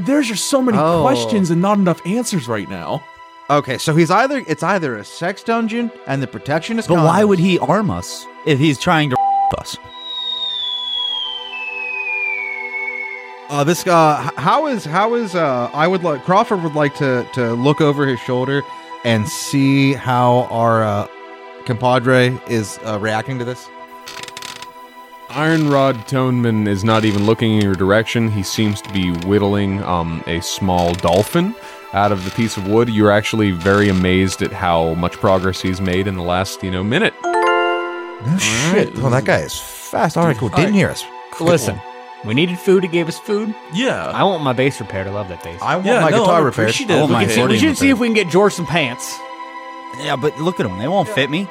[0.07, 1.03] There's just so many Oh.
[1.03, 3.03] questions and not enough answers right now.
[3.49, 7.23] Okay, so he's either it's either a sex dungeon and the protection is But why
[7.25, 9.17] would he arm us if he's trying to
[9.59, 9.77] us?
[13.49, 17.29] Uh, this uh, how is how is uh, I would like Crawford would like to
[17.35, 18.63] to look over his shoulder
[19.05, 21.07] and see how our uh,
[21.65, 23.69] compadre is uh, reacting to this.
[25.31, 28.31] Iron Rod Toneman is not even looking in your direction.
[28.31, 31.55] He seems to be whittling um, a small dolphin
[31.93, 32.89] out of the piece of wood.
[32.89, 36.83] You're actually very amazed at how much progress he's made in the last, you know,
[36.83, 37.15] minute.
[38.27, 38.95] No shit.
[38.97, 40.17] Well, that guy is fast.
[40.17, 40.49] All right, cool.
[40.51, 41.05] Didn't hear us.
[41.41, 41.81] Listen,
[42.25, 42.83] we needed food.
[42.83, 43.55] He gave us food.
[43.73, 44.07] Yeah.
[44.11, 45.07] I want my bass repaired.
[45.07, 45.61] I love that bass.
[45.63, 46.75] I want Yeah, my no, guitar I'm repaired.
[46.89, 49.17] I want We my can we should see if we can get George some pants.
[49.99, 50.79] Yeah, but look at him.
[50.79, 51.49] They won't fit me.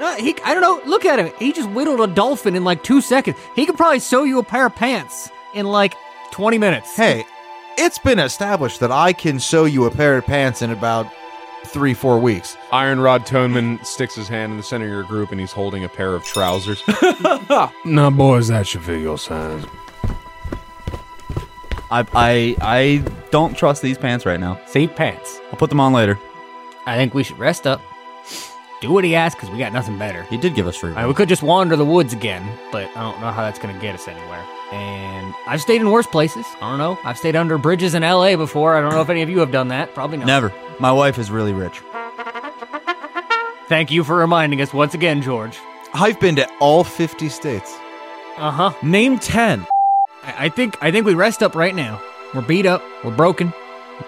[0.00, 0.80] Uh, he, I don't know.
[0.90, 1.32] Look at him.
[1.38, 3.36] He just whittled a dolphin in like two seconds.
[3.54, 5.94] He could probably sew you a pair of pants in like
[6.32, 6.96] 20 minutes.
[6.96, 7.24] Hey,
[7.78, 11.06] it's been established that I can sew you a pair of pants in about
[11.66, 12.56] three, four weeks.
[12.72, 15.84] Iron Rod Toneman sticks his hand in the center of your group and he's holding
[15.84, 16.82] a pair of trousers.
[17.84, 19.64] Now, boys, that should fit your size.
[21.90, 24.58] I I I don't trust these pants right now.
[24.66, 25.40] See, pants.
[25.50, 26.18] I'll put them on later.
[26.86, 27.80] I think we should rest up.
[28.80, 30.22] Do what he asked because we got nothing better.
[30.24, 30.92] He did give us free.
[30.94, 33.74] I we could just wander the woods again, but I don't know how that's going
[33.74, 34.44] to get us anywhere.
[34.72, 36.46] And I've stayed in worse places.
[36.60, 36.98] I don't know.
[37.04, 38.74] I've stayed under bridges in LA before.
[38.74, 39.94] I don't know if any of you have done that.
[39.94, 40.26] Probably not.
[40.26, 40.52] Never.
[40.80, 41.80] My wife is really rich.
[43.68, 45.58] Thank you for reminding us once again, George.
[45.94, 47.74] I've been to all 50 states.
[48.36, 48.72] Uh huh.
[48.82, 49.66] Name 10.
[50.24, 52.00] I I think I think we rest up right now.
[52.34, 52.82] We're beat up.
[53.04, 53.52] We're broken.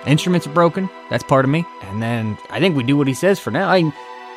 [0.07, 0.89] Instruments are broken.
[1.11, 1.65] That's part of me.
[1.83, 3.69] And then I think we do what he says for now.
[3.71, 3.83] I,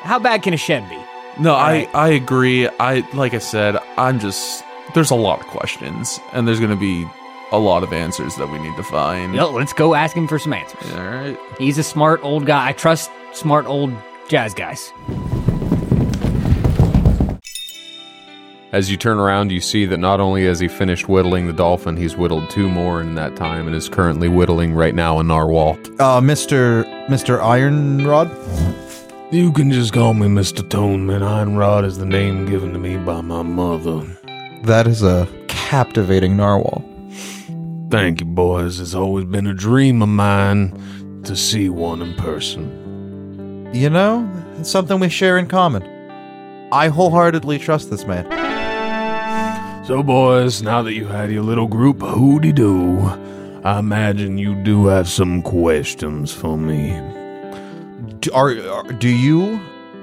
[0.02, 0.98] how bad can a shed be?
[1.40, 2.68] No, I, I agree.
[2.80, 4.62] I like I said, I'm just
[4.94, 7.06] there's a lot of questions and there's going to be
[7.52, 9.34] a lot of answers that we need to find.
[9.34, 10.92] Yo, let's go ask him for some answers.
[10.92, 11.38] All right.
[11.58, 12.68] He's a smart old guy.
[12.68, 13.92] I trust smart old
[14.28, 14.92] jazz guys.
[18.70, 21.96] As you turn around, you see that not only has he finished whittling the dolphin,
[21.96, 25.78] he's whittled two more in that time and is currently whittling right now a narwhal.
[25.98, 26.84] Uh, Mr.
[27.06, 27.40] Mr.
[27.40, 28.28] Ironrod?
[29.32, 30.62] You can just call me Mr.
[30.62, 31.22] Toneman.
[31.22, 34.17] Iron Rod is the name given to me by my mother.
[34.64, 36.84] That is a captivating narwhal.
[37.90, 38.80] Thank you, boys.
[38.80, 43.70] It's always been a dream of mine to see one in person.
[43.72, 45.82] You know, it's something we share in common.
[46.72, 48.26] I wholeheartedly trust this man.
[49.86, 52.98] So, boys, now that you had your little group hooty doo,
[53.64, 56.90] I imagine you do have some questions for me.
[58.20, 59.56] Do, are, are- do you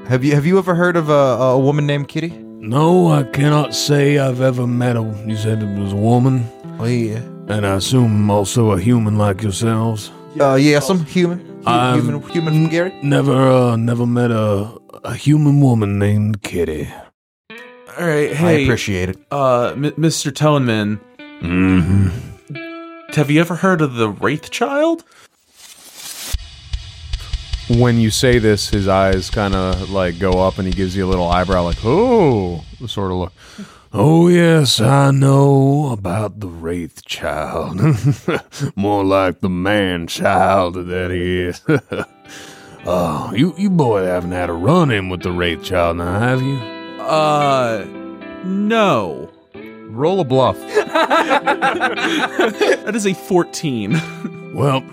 [0.08, 2.30] have you have you ever heard of a, a woman named Kitty?
[2.60, 5.02] No, I cannot say I've ever met a.
[5.28, 6.46] You said it was a woman,
[6.80, 7.20] Oh yeah.
[7.48, 10.12] and I assume also a human like yourselves.
[10.40, 12.94] Uh, yeah, some human, Hu- Um, human, human from Gary.
[13.04, 14.70] Never, uh, never met a
[15.04, 16.90] a human woman named Kitty.
[17.98, 18.34] All right.
[18.34, 19.18] Hey I Hey, appreciate it.
[19.32, 20.32] uh, M- Mr.
[20.32, 21.00] Toneman,
[21.42, 22.10] Mm-hmm.
[23.14, 25.04] have you ever heard of the Wraith Child?
[27.68, 31.06] When you say this, his eyes kind of like go up and he gives you
[31.06, 33.34] a little eyebrow, like, oh, sort of look.
[33.92, 37.80] Oh yes, I know about the wraith child.
[38.76, 41.62] More like the man child that he is.
[42.86, 46.42] oh, you you boy haven't had a run in with the wraith child now, have
[46.42, 46.58] you?
[47.02, 47.86] Uh,
[48.44, 49.32] no.
[49.88, 50.58] Roll a bluff.
[52.86, 54.54] That is a 14.
[54.54, 54.84] Well,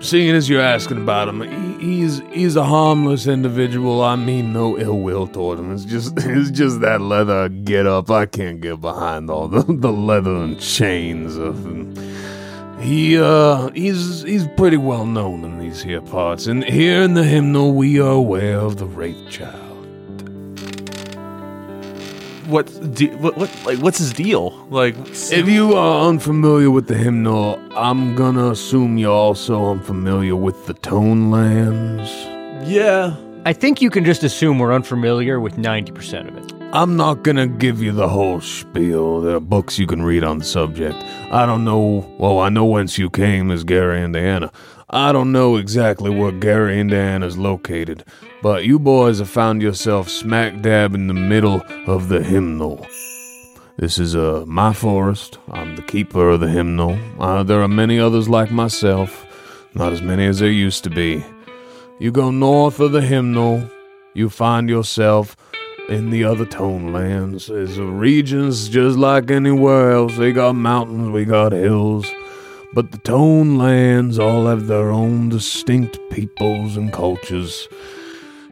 [0.00, 4.02] seeing as you're asking about him, he's he's a harmless individual.
[4.02, 5.72] I mean no ill will toward him.
[5.72, 8.10] It's just it's just that leather get up.
[8.10, 11.96] I can't get behind all the, the leather and chains of him.
[12.80, 17.24] He uh he's he's pretty well known in these here parts, and here in the
[17.24, 19.65] hymnal we are aware of the wraith child.
[22.46, 24.50] What, de- what, what, like, what's his deal?
[24.70, 24.94] Like,
[25.32, 30.74] If you are unfamiliar with the hymnal, I'm gonna assume you're also unfamiliar with the
[30.74, 32.10] tone lands.
[32.68, 33.16] yeah.
[33.44, 36.52] I think you can just assume we're unfamiliar with 90% of it.
[36.72, 39.20] I'm not gonna give you the whole spiel.
[39.20, 40.96] There are books you can read on the subject.
[41.30, 42.04] I don't know.
[42.18, 44.50] Well, I know whence you came as Gary, Indiana.
[44.90, 48.04] I don't know exactly where Gary, Indiana is located,
[48.46, 52.86] but you boys have found yourself smack dab in the middle of the hymnal.
[53.76, 55.40] This is uh, my forest.
[55.50, 56.96] I'm the keeper of the hymnal.
[57.18, 59.26] Uh, there are many others like myself,
[59.74, 61.24] not as many as there used to be.
[61.98, 63.68] You go north of the hymnal,
[64.14, 65.36] you find yourself
[65.88, 67.48] in the other tone lands.
[67.48, 70.16] There's regions just like anywhere else.
[70.16, 72.06] They got mountains, we got hills.
[72.74, 77.66] but the Tone lands all have their own distinct peoples and cultures.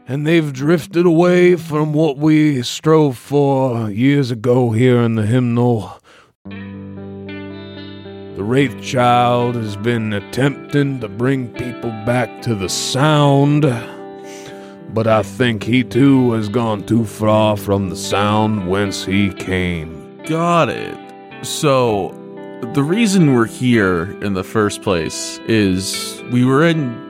[0.07, 5.99] And they've drifted away from what we strove for years ago here in the hymnal.
[6.45, 13.63] The Wraith Child has been attempting to bring people back to the sound,
[14.93, 20.21] but I think he too has gone too far from the sound whence he came.
[20.27, 20.99] Got it.
[21.47, 22.11] So,
[22.75, 27.04] the reason we're here in the first place is we were in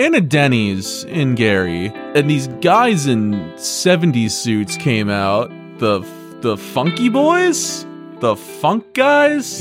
[0.00, 5.50] in a Denny's in Gary, and these guys in 70s suits came out.
[5.78, 6.00] The
[6.40, 7.84] the Funky Boys,
[8.20, 9.60] the Funk guys,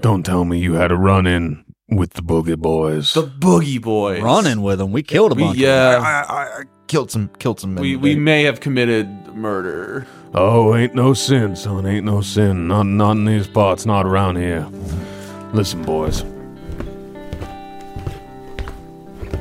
[0.00, 3.12] Don't tell me you had a run in with the Boogie Boys.
[3.14, 4.22] the Boogie Boys.
[4.22, 5.56] Running with them, we killed a We, bunch.
[5.56, 7.82] of yeah, I, I, I killed some killed some men.
[7.82, 10.06] we we may have committed murder.
[10.34, 11.84] Oh, ain't no sin, son.
[11.86, 12.68] Ain't no sin.
[12.68, 14.64] Not, not in these parts, not around here.
[15.52, 16.22] Listen, boys.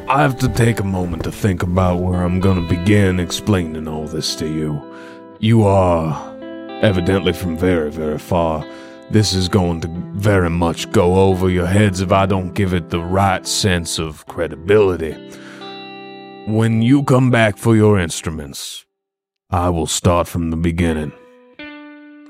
[0.10, 4.08] I have to take a moment to think about where I'm gonna begin explaining all
[4.08, 4.82] this to you.
[5.38, 6.36] You are
[6.82, 8.66] evidently from very, very far.
[9.12, 12.90] This is going to very much go over your heads if I don't give it
[12.90, 15.12] the right sense of credibility.
[16.48, 18.88] When you come back for your instruments,
[19.52, 21.12] I will start from the beginning.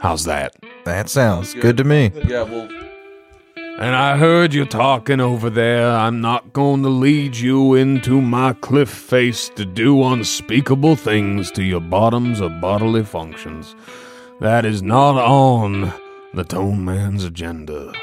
[0.01, 0.53] How's that?
[0.83, 2.11] that sounds good to me.
[2.27, 2.67] Yeah, well,
[3.79, 5.89] And I heard you talking over there.
[5.89, 11.63] I'm not going to lead you into my cliff face to do unspeakable things to
[11.63, 13.77] your bottoms or bodily functions.
[14.41, 15.93] That is not on
[16.33, 17.93] the Tone Man's agenda.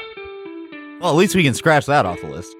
[0.99, 2.55] Well, at least we can scratch that off the list.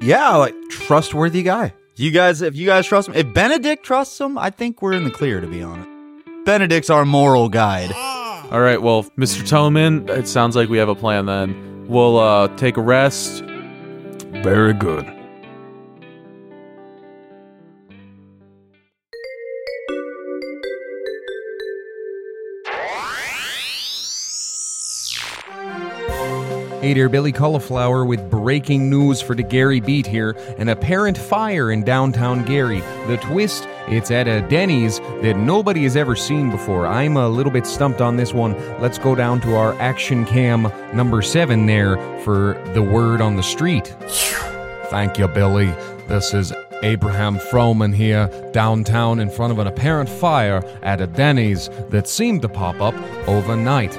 [0.00, 1.74] Yeah, like trustworthy guy.
[1.96, 5.02] You guys, if you guys trust him, if Benedict trusts him, I think we're in
[5.02, 5.40] the clear.
[5.40, 5.88] To be honest,
[6.44, 7.90] Benedict's our moral guide.
[8.50, 8.80] All right.
[8.80, 9.42] Well, Mr.
[9.42, 11.26] Toman, it sounds like we have a plan.
[11.26, 13.44] Then we'll uh, take a rest.
[14.42, 15.19] Very good.
[26.80, 30.30] Hey there, Billy Cauliflower with breaking news for the Gary Beat here.
[30.56, 32.80] An apparent fire in downtown Gary.
[33.06, 36.86] The twist, it's at a Denny's that nobody has ever seen before.
[36.86, 38.54] I'm a little bit stumped on this one.
[38.80, 43.42] Let's go down to our action cam number seven there for the word on the
[43.42, 43.94] street.
[44.88, 45.66] Thank you, Billy.
[46.08, 46.50] This is
[46.82, 52.40] Abraham Froman here, downtown in front of an apparent fire at a Denny's that seemed
[52.40, 52.94] to pop up
[53.28, 53.98] overnight.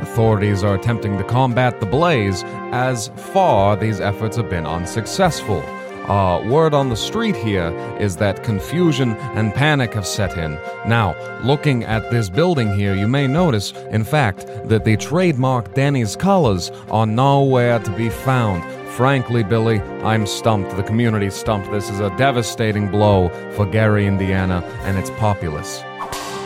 [0.00, 2.42] Authorities are attempting to combat the blaze.
[2.72, 5.62] As far, these efforts have been unsuccessful.
[6.08, 10.52] Uh, word on the street here is that confusion and panic have set in.
[10.86, 16.14] Now, looking at this building here, you may notice, in fact, that the trademark Denny's
[16.14, 18.62] colors are nowhere to be found.
[18.90, 20.76] Frankly, Billy, I'm stumped.
[20.76, 21.72] The community's stumped.
[21.72, 25.80] This is a devastating blow for Gary, Indiana, and its populace.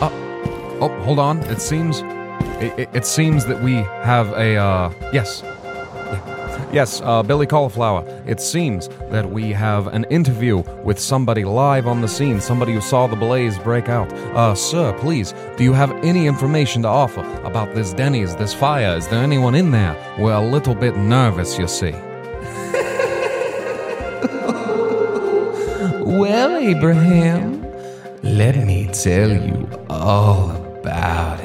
[0.01, 0.09] Uh,
[0.81, 1.37] oh, hold on.
[1.51, 2.01] It seems,
[2.61, 5.41] it, it, it seems that we have a uh, yes,
[6.71, 8.05] yes, uh, Billy Cauliflower.
[8.25, 12.81] It seems that we have an interview with somebody live on the scene, somebody who
[12.81, 14.11] saw the blaze break out.
[14.13, 18.95] Uh, sir, please, do you have any information to offer about this Denny's, this fire?
[18.95, 19.95] Is there anyone in there?
[20.19, 21.91] We're a little bit nervous, you see.
[26.03, 27.61] well, Abraham,
[28.23, 31.40] let me tell you all about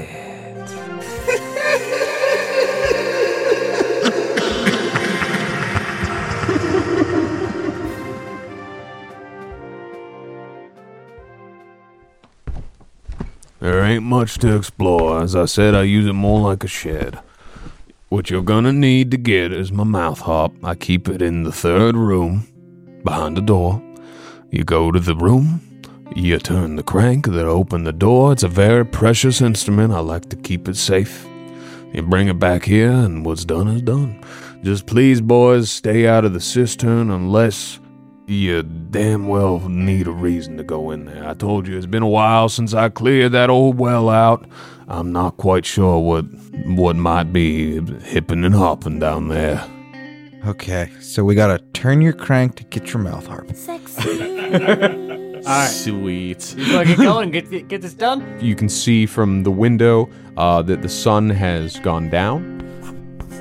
[13.67, 15.21] There ain't much to explore.
[15.25, 17.19] As I said, I use it more like a shed.
[18.11, 20.53] What you're gonna need to get is my mouth harp.
[20.63, 22.47] I keep it in the third room,
[23.03, 23.83] behind the door.
[24.53, 25.83] You go to the room,
[26.15, 28.31] you turn the crank that open the door.
[28.31, 29.93] It's a very precious instrument.
[29.93, 31.27] I like to keep it safe.
[31.93, 34.23] You bring it back here, and what's done is done.
[34.63, 37.81] Just please, boys, stay out of the cistern unless
[38.27, 41.27] you damn well need a reason to go in there.
[41.27, 44.49] I told you it's been a while since I cleared that old well out.
[44.89, 46.25] I'm not quite sure what
[46.67, 49.65] what might be hipping and hopping down there.
[50.47, 53.55] Okay, so we gotta turn your crank to get your mouth harp.
[53.55, 54.37] Sexy
[55.69, 56.43] sweet.
[56.43, 58.39] So I get going get, get this done?
[58.41, 62.56] You can see from the window uh, that the sun has gone down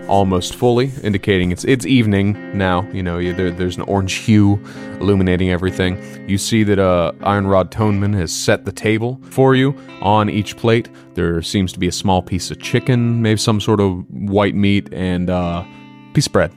[0.07, 2.87] almost fully, indicating it's it's evening now.
[2.91, 4.59] You know, there, there's an orange hue
[4.99, 5.97] illuminating everything.
[6.29, 9.75] You see that uh, Ironrod Toneman has set the table for you.
[10.01, 13.79] On each plate, there seems to be a small piece of chicken, maybe some sort
[13.79, 15.63] of white meat, and uh,
[16.13, 16.53] piece of bread.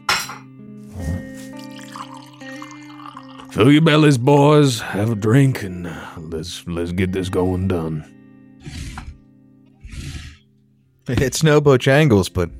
[3.53, 4.81] Fill your bellies, boys.
[4.81, 8.05] Have a drink, and uh, let's let's get this going done.
[11.09, 12.51] It's no Bojangles, but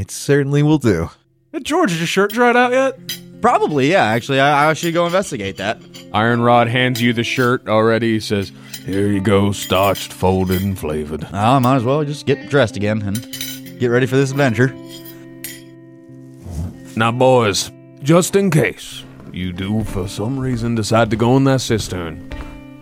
[0.00, 1.10] it certainly will do.
[1.52, 2.98] Hey, George, is your shirt dried out yet?
[3.42, 4.04] Probably, yeah.
[4.04, 5.78] Actually, I, I should go investigate that.
[6.12, 8.14] Ironrod hands you the shirt already.
[8.14, 8.50] He says,
[8.84, 12.76] "Here you go, starched, folded, and flavored." Ah, I might as well just get dressed
[12.76, 14.74] again and get ready for this adventure.
[16.96, 17.70] Now, boys,
[18.02, 22.30] just in case you do for some reason decide to go in that cistern,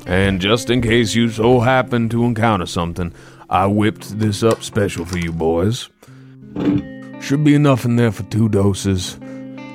[0.06, 3.12] and just in case you so happen to encounter something,
[3.50, 5.88] I whipped this up special for you boys.
[7.20, 9.18] Should be enough in there for two doses.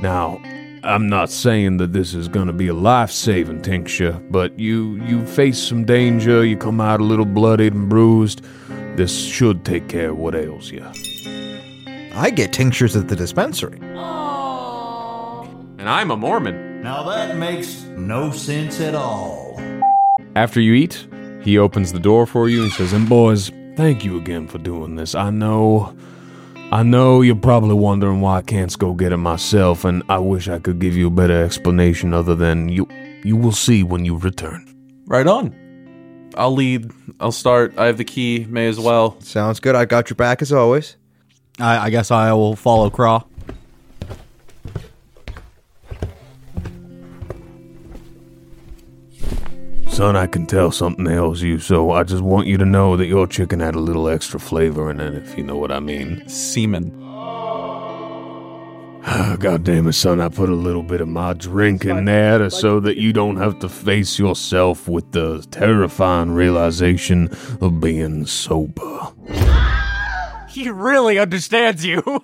[0.02, 0.42] Now,
[0.84, 5.60] I'm not saying that this is gonna be a life-saving tincture, but you you face
[5.60, 8.42] some danger, you come out a little bloodied and bruised.
[8.96, 10.86] This should take care of what ails you.
[12.16, 13.80] I get tinctures at the dispensary.
[15.80, 16.82] And I'm a Mormon.
[16.82, 19.60] Now that makes no sense at all.
[20.36, 21.08] After you eat,
[21.42, 24.96] he opens the door for you and says, And boys, thank you again for doing
[24.96, 25.14] this.
[25.16, 25.94] I know
[26.74, 30.48] I know you're probably wondering why I can't go get it myself, and I wish
[30.48, 32.88] I could give you a better explanation other than you
[33.24, 34.66] you will see when you return.
[35.06, 35.54] Right on.
[36.36, 36.90] I'll lead.
[37.20, 37.78] I'll start.
[37.78, 38.48] I have the key.
[38.50, 39.22] May as well.
[39.22, 39.76] Sounds good.
[39.76, 40.98] I got your back as always.
[41.60, 43.24] I, I guess I will follow Craw.
[49.94, 53.06] Son, I can tell something ails you, so I just want you to know that
[53.06, 56.28] your chicken had a little extra flavor in it, if you know what I mean.
[56.28, 56.90] Semen.
[59.40, 62.50] God damn it, son, I put a little bit of my drink in there to-
[62.50, 67.30] so that you don't have to face yourself with the terrifying realization
[67.62, 69.00] of being sober.
[70.50, 72.02] He really understands you.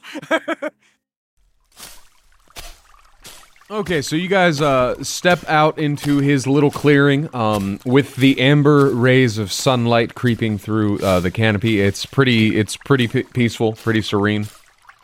[3.72, 8.90] Okay, so you guys uh, step out into his little clearing um, with the amber
[8.90, 11.80] rays of sunlight creeping through uh, the canopy.
[11.80, 12.58] It's pretty.
[12.58, 14.48] It's pretty p- peaceful, pretty serene.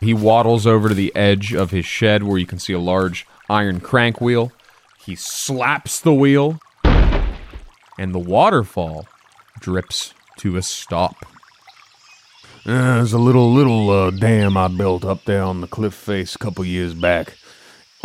[0.00, 3.24] He waddles over to the edge of his shed where you can see a large
[3.48, 4.50] iron crank wheel.
[4.98, 9.06] He slaps the wheel, and the waterfall
[9.60, 11.24] drips to a stop.
[12.66, 16.34] Uh, there's a little little uh, dam I built up there on the cliff face
[16.34, 17.36] a couple years back.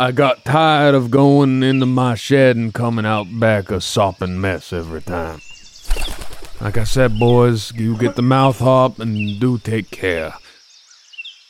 [0.02, 4.72] I got tired of going into my shed and coming out back a sopping mess
[4.72, 5.40] every time.
[6.60, 10.34] Like I said, boys, you get the mouth hop and do take care.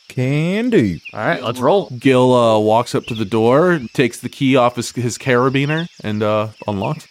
[0.07, 0.99] Can do.
[1.13, 1.89] All right, let's roll.
[1.97, 6.21] Gil uh, walks up to the door, takes the key off his, his carabiner, and
[6.21, 7.07] uh, unlocks.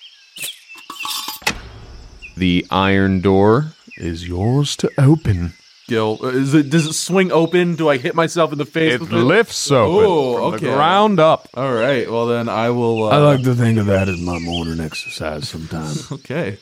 [2.36, 5.54] The iron door is yours to open.
[5.92, 6.70] Gil, uh, is it?
[6.70, 7.74] Does it swing open?
[7.74, 8.94] Do I hit myself in the face?
[8.94, 10.64] It with lifts open Oh, from okay.
[10.66, 11.50] the ground up.
[11.52, 12.10] All right.
[12.10, 13.04] Well, then I will.
[13.04, 16.10] Uh, I like to think of that as my morning exercise sometimes.
[16.12, 16.56] Okay.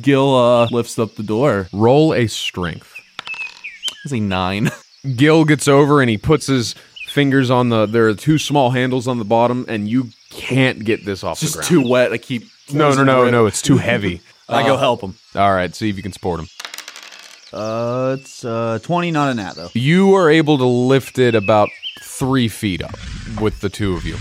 [0.00, 1.68] Gil uh, lifts up the door.
[1.70, 2.98] Roll a strength.
[4.06, 4.70] Is a nine?
[5.16, 6.74] Gil gets over and he puts his
[7.08, 7.84] fingers on the.
[7.84, 11.52] There are two small handles on the bottom, and you can't get this off Just
[11.52, 11.64] the ground.
[11.64, 12.12] It's too wet.
[12.14, 12.44] I keep.
[12.72, 13.44] No, no, no, no.
[13.44, 14.22] It's too heavy.
[14.48, 15.14] I go help him.
[15.34, 16.46] All right, see if you can support him.
[17.52, 19.68] Uh, it's uh, 20, not a nat, though.
[19.74, 21.68] You are able to lift it about
[22.02, 22.96] three feet up
[23.40, 24.16] with the two of you.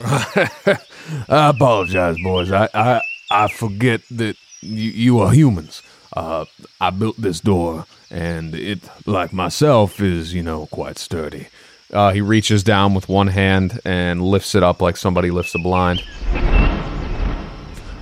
[0.00, 2.50] I apologize, boys.
[2.50, 5.82] I I, I forget that you, you are humans.
[6.12, 6.46] Uh,
[6.80, 11.48] I built this door, and it, like myself, is you know quite sturdy.
[11.92, 15.58] Uh, he reaches down with one hand and lifts it up like somebody lifts a
[15.58, 16.02] blind.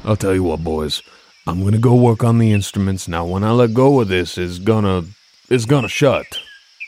[0.05, 1.03] I'll tell you what, boys.
[1.49, 3.25] I'm gonna go work on the instruments now.
[3.25, 5.05] When I let go of this, it's gonna
[5.49, 6.27] it's gonna shut.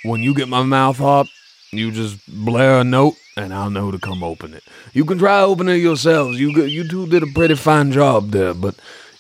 [0.05, 1.29] When you get my mouth up,
[1.73, 4.63] you just blare a note, and I'll know to come open it.
[4.93, 6.39] You can try open it yourselves.
[6.39, 8.75] You you two did a pretty fine job there, but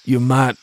[0.04, 0.56] you might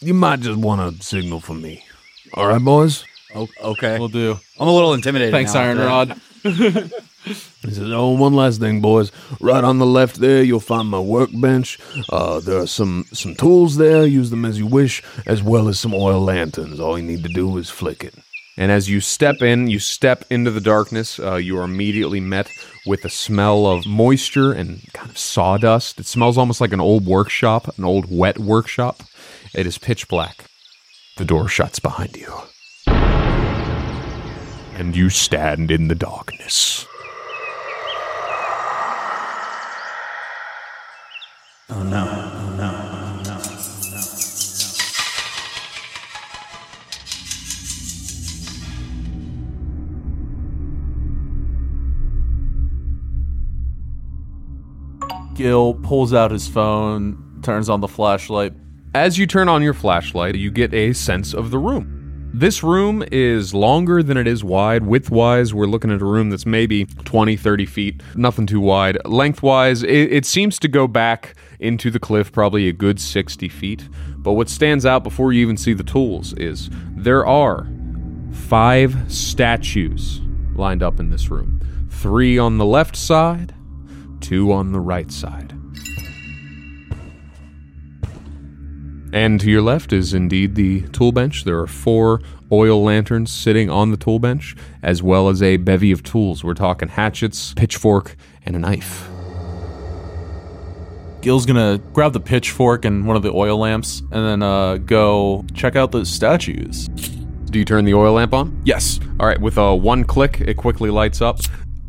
[0.00, 1.84] you might just want to signal for me.
[2.32, 3.04] All right, boys.
[3.36, 3.98] Okay.
[3.98, 4.38] We'll do.
[4.58, 5.32] I'm a little intimidated.
[5.32, 5.74] Thanks, now.
[5.74, 7.02] Ironrod.
[7.24, 7.34] He
[7.70, 9.12] says, "Oh, one last thing, boys.
[9.40, 11.78] Right on the left there, you'll find my workbench.
[12.08, 14.04] Uh, there are some some tools there.
[14.04, 16.80] Use them as you wish, as well as some oil lanterns.
[16.80, 18.14] All you need to do is flick it."
[18.58, 21.18] And as you step in, you step into the darkness.
[21.18, 22.50] Uh, you are immediately met
[22.84, 25.98] with a smell of moisture and kind of sawdust.
[25.98, 29.02] It smells almost like an old workshop, an old wet workshop.
[29.54, 30.44] It is pitch black.
[31.16, 32.32] The door shuts behind you,
[34.74, 36.86] and you stand in the darkness.
[41.70, 43.52] Oh no, oh no, oh no, oh
[43.90, 43.98] no.
[55.34, 58.52] Gil pulls out his phone, turns on the flashlight.
[58.94, 62.01] As you turn on your flashlight, you get a sense of the room.
[62.34, 64.84] This room is longer than it is wide.
[64.84, 68.96] Widthwise, we're looking at a room that's maybe 20, 30 feet, nothing too wide.
[69.04, 73.86] Lengthwise, it, it seems to go back into the cliff probably a good 60 feet.
[74.16, 77.68] But what stands out before you even see the tools is there are
[78.32, 80.22] five statues
[80.54, 81.60] lined up in this room
[81.90, 83.54] three on the left side,
[84.20, 85.51] two on the right side.
[89.12, 91.44] And to your left is indeed the tool bench.
[91.44, 95.92] There are four oil lanterns sitting on the tool bench, as well as a bevy
[95.92, 96.42] of tools.
[96.42, 99.08] We're talking hatchets, pitchfork, and a knife.
[101.20, 105.44] Gil's gonna grab the pitchfork and one of the oil lamps and then uh, go
[105.54, 106.88] check out the statues.
[106.88, 108.60] Do you turn the oil lamp on?
[108.64, 108.98] Yes.
[109.20, 111.38] All right, with a one click, it quickly lights up,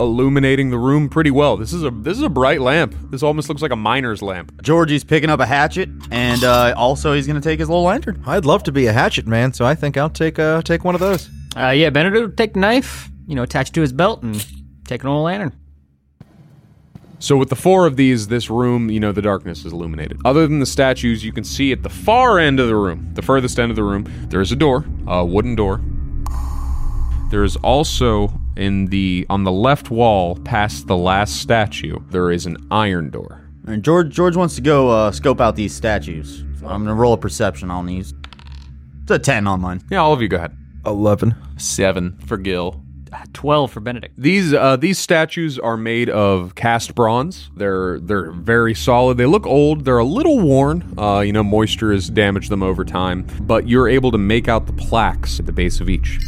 [0.04, 1.58] illuminating the room pretty well.
[1.58, 2.96] This is a this is a bright lamp.
[3.10, 4.62] This almost looks like a miner's lamp.
[4.62, 8.22] Georgie's picking up a hatchet, and uh, also he's going to take his little lantern.
[8.26, 10.96] I'd love to be a hatchet man, so I think I'll take uh take one
[10.96, 11.30] of those.
[11.56, 14.46] Uh, yeah, Benedict will take the knife, you know, attach it to his belt and
[14.86, 15.54] take an old lantern.
[17.20, 20.18] So with the four of these, this room, you know, the darkness is illuminated.
[20.26, 23.22] Other than the statues, you can see at the far end of the room, the
[23.22, 25.80] furthest end of the room, there is a door, a wooden door.
[27.30, 32.46] There is also in the on the left wall, past the last statue, there is
[32.46, 33.42] an iron door.
[33.68, 36.44] And George George wants to go uh, scope out these statues.
[36.60, 38.14] So I'm going to roll a perception on these.
[39.04, 39.82] It's a 10 on mine.
[39.90, 40.56] Yeah, all of you go ahead.
[40.86, 41.36] Eleven.
[41.58, 42.82] Seven for Gil.
[43.12, 44.16] Ah, 12 for Benedict.
[44.18, 47.52] These uh, these statues are made of cast bronze.
[47.56, 49.18] They're they're very solid.
[49.18, 49.86] They look old.
[49.86, 50.96] They're a little worn.
[50.98, 53.28] Uh, you know, moisture has damaged them over time.
[53.42, 56.20] But you're able to make out the plaques at the base of each.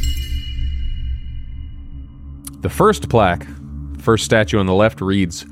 [2.66, 3.46] The first plaque,
[3.98, 5.46] first statue on the left reads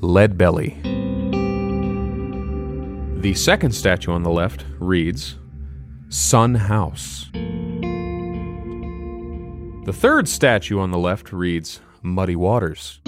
[0.00, 0.78] Lead Belly.
[3.20, 5.38] The second statue on the left reads
[6.08, 7.28] Son House.
[9.86, 13.00] The third statue on the left reads Muddy Waters.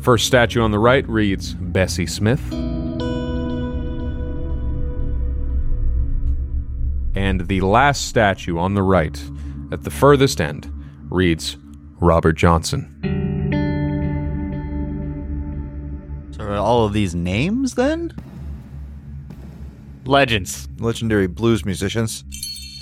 [0.00, 2.52] First statue on the right reads Bessie Smith.
[7.16, 9.20] And the last statue on the right,
[9.72, 10.70] at the furthest end,
[11.10, 11.56] reads
[12.00, 12.94] Robert Johnson.
[16.36, 18.12] So are all of these names then?
[20.04, 20.68] Legends.
[20.78, 22.24] Legendary blues musicians.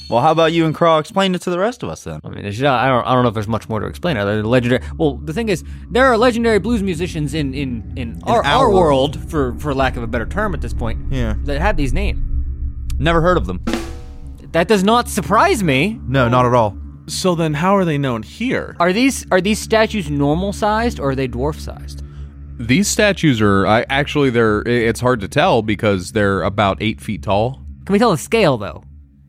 [0.09, 2.21] Well, how about you and Craw explain it to the rest of us then?
[2.23, 4.37] I mean, there's, I don't, I don't know if there's much more to explain other
[4.37, 4.85] than legendary.
[4.99, 8.71] Well, the thing is, there are legendary blues musicians in in, in, our, our our
[8.71, 11.35] world, for for lack of a better term at this point, Yeah.
[11.43, 12.21] that have these names.
[13.01, 13.61] Never heard of them.
[14.57, 16.01] That does not surprise me.
[16.09, 16.79] No, not at all.
[17.09, 18.75] So then, how are they known here?
[18.81, 22.03] Are these are these statues normal sized or are they dwarf sized?
[22.59, 27.23] These statues are I, actually they're it's hard to tell because they're about eight feet
[27.23, 27.61] tall.
[27.85, 28.83] Can we tell the scale though?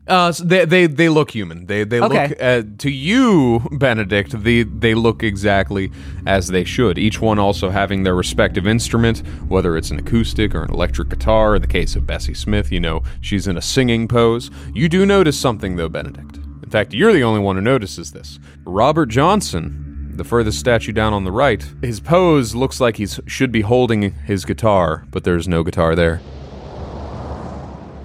[0.08, 1.66] Uh, so they, they they look human.
[1.66, 2.28] They they Okay.
[2.28, 4.42] look uh, to you, Benedict.
[4.42, 5.92] They they look exactly
[6.26, 6.96] as they should.
[6.98, 11.56] Each one also having their respective instrument, whether it's an acoustic or an electric guitar.
[11.56, 14.50] In the case of Bessie Smith, you know she's in a singing pose.
[14.74, 16.36] You do notice something though, Benedict.
[16.62, 18.38] In fact, you're the only one who notices this.
[18.64, 23.52] Robert Johnson, the furthest statue down on the right, his pose looks like he should
[23.52, 26.20] be holding his guitar, but there's no guitar there.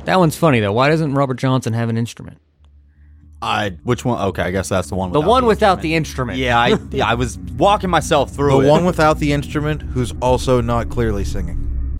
[0.05, 0.73] That one's funny though.
[0.73, 2.39] Why doesn't Robert Johnson have an instrument?
[3.41, 4.21] I which one?
[4.29, 5.11] Okay, I guess that's the one.
[5.11, 5.81] The without one the without instrument.
[5.83, 6.39] the instrument.
[6.39, 8.69] Yeah, I yeah, I was walking myself through The it.
[8.69, 11.97] one without the instrument, who's also not clearly singing.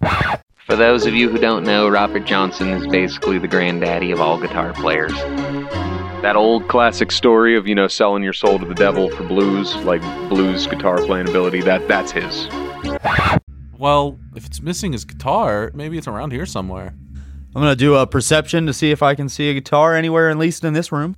[0.65, 4.39] For those of you who don't know, Robert Johnson is basically the granddaddy of all
[4.39, 5.13] guitar players.
[6.21, 9.75] That old classic story of, you know, selling your soul to the devil for blues,
[9.77, 12.47] like blues guitar playing ability, that that's his.
[13.77, 16.95] Well, if it's missing his guitar, maybe it's around here somewhere.
[17.55, 20.37] I'm gonna do a perception to see if I can see a guitar anywhere, at
[20.37, 21.15] least in this room.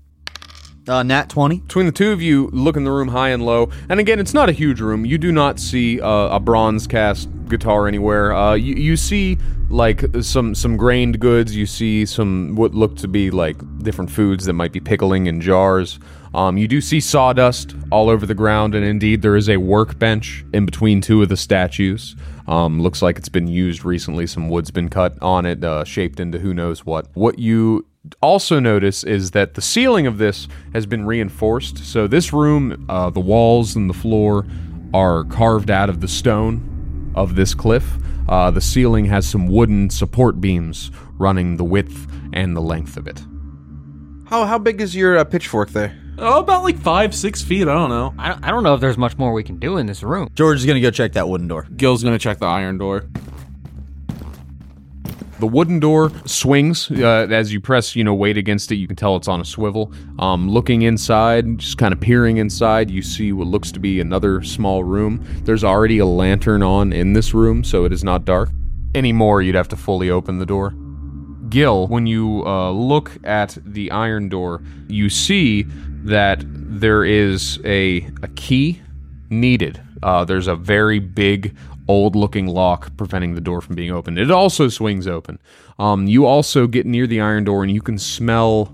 [0.88, 1.60] Uh, nat twenty.
[1.62, 3.72] Between the two of you, look in the room high and low.
[3.90, 5.06] And again, it's not a huge room.
[5.06, 8.34] You do not see uh, a bronze cast guitar anywhere.
[8.34, 9.38] Uh, you, you see
[9.70, 11.56] like some some grained goods.
[11.56, 15.42] You see some what look to be like different foods that might be pickling in
[15.42, 16.00] jars.
[16.36, 20.46] Um, you do see sawdust all over the ground, and indeed there is a workbench
[20.54, 22.16] in between two of the statues.
[22.48, 24.28] Um, looks like it's been used recently.
[24.28, 27.08] Some wood's been cut on it, uh, shaped into who knows what.
[27.14, 27.86] What you
[28.22, 31.80] also notice is that the ceiling of this has been reinforced.
[31.80, 34.46] So this room, uh, the walls and the floor
[34.94, 37.98] are carved out of the stone of this cliff.
[38.30, 43.08] Uh, the ceiling has some wooden support beams running the width and the length of
[43.08, 43.24] it.
[44.28, 45.96] How how big is your uh, pitchfork there?
[46.18, 47.64] Oh, about like five, six feet.
[47.64, 48.14] I don't know.
[48.18, 50.30] I don't, I don't know if there's much more we can do in this room.
[50.34, 51.68] George is gonna go check that wooden door.
[51.76, 53.06] Gil's gonna check the iron door.
[55.38, 58.76] The wooden door swings uh, as you press, you know, weight against it.
[58.76, 59.92] You can tell it's on a swivel.
[60.18, 64.42] Um, looking inside, just kind of peering inside, you see what looks to be another
[64.44, 65.26] small room.
[65.44, 68.50] There's already a lantern on in this room, so it is not dark.
[68.96, 70.74] Anymore, you'd have to fully open the door.
[71.50, 75.66] Gil, when you uh, look at the iron door, you see
[76.06, 78.82] that there is a, a key
[79.30, 79.82] needed.
[80.04, 81.56] Uh, there's a very big,
[81.88, 84.20] old looking lock preventing the door from being opened.
[84.20, 85.40] It also swings open.
[85.80, 88.74] Um, you also get near the iron door and you can smell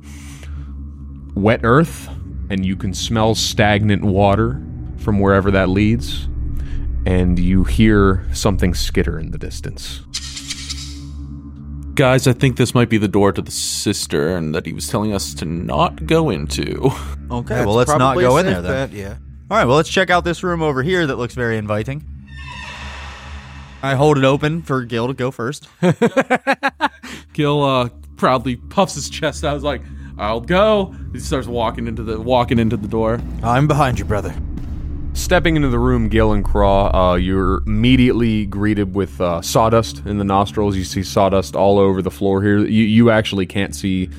[1.33, 2.09] wet earth
[2.49, 4.61] and you can smell stagnant water
[4.97, 6.25] from wherever that leads.
[7.05, 10.01] And you hear something skitter in the distance.
[11.95, 15.13] Guys, I think this might be the door to the cistern that he was telling
[15.13, 16.89] us to not go into.
[17.31, 18.89] Okay, That's well let's not go in there then.
[18.89, 19.15] bet, yeah.
[19.49, 22.03] All right, well let's check out this room over here that looks very inviting.
[23.81, 25.69] I hold it open for Gil to go first.
[27.33, 27.87] Gil uh,
[28.17, 29.53] proudly puffs his chest out.
[29.53, 29.81] He's like,
[30.17, 33.21] "I'll go." He starts walking into the walking into the door.
[33.43, 34.35] I'm behind you, brother.
[35.13, 40.17] Stepping into the room, Gil and Craw, uh, you're immediately greeted with uh, sawdust in
[40.17, 40.75] the nostrils.
[40.75, 42.59] You see sawdust all over the floor here.
[42.59, 44.09] You, you actually can't see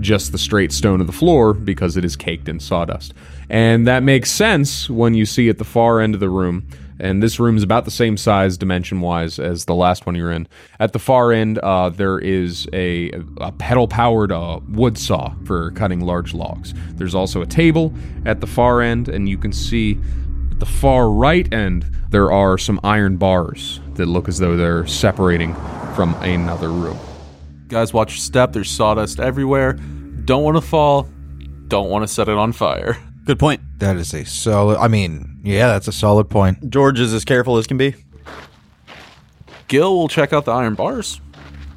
[0.00, 3.12] just the straight stone of the floor because it is caked in sawdust.
[3.48, 6.66] And that makes sense when you see at the far end of the room.
[6.98, 10.32] And this room is about the same size, dimension wise, as the last one you're
[10.32, 10.48] in.
[10.80, 15.72] At the far end, uh, there is a, a pedal powered uh, wood saw for
[15.72, 16.72] cutting large logs.
[16.94, 17.92] There's also a table
[18.24, 19.98] at the far end, and you can see
[20.56, 24.86] at the far right end, there are some iron bars that look as though they're
[24.86, 25.54] separating
[25.94, 26.98] from another room.
[27.68, 28.54] Guys, watch your step.
[28.54, 29.74] There's sawdust everywhere.
[30.24, 31.08] Don't want to fall.
[31.68, 32.96] Don't want to set it on fire.
[33.26, 33.60] Good point.
[33.80, 34.78] That is a solid.
[34.78, 36.70] I mean, yeah, that's a solid point.
[36.70, 37.94] George is as careful as can be.
[39.68, 41.20] Gil will check out the iron bars.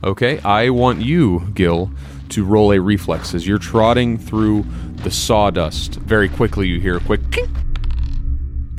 [0.06, 1.92] Okay, I want you, Gil,
[2.30, 4.64] to roll a reflex as you're trotting through
[5.04, 5.96] the sawdust.
[5.96, 7.54] Very quickly, you hear a quick ping.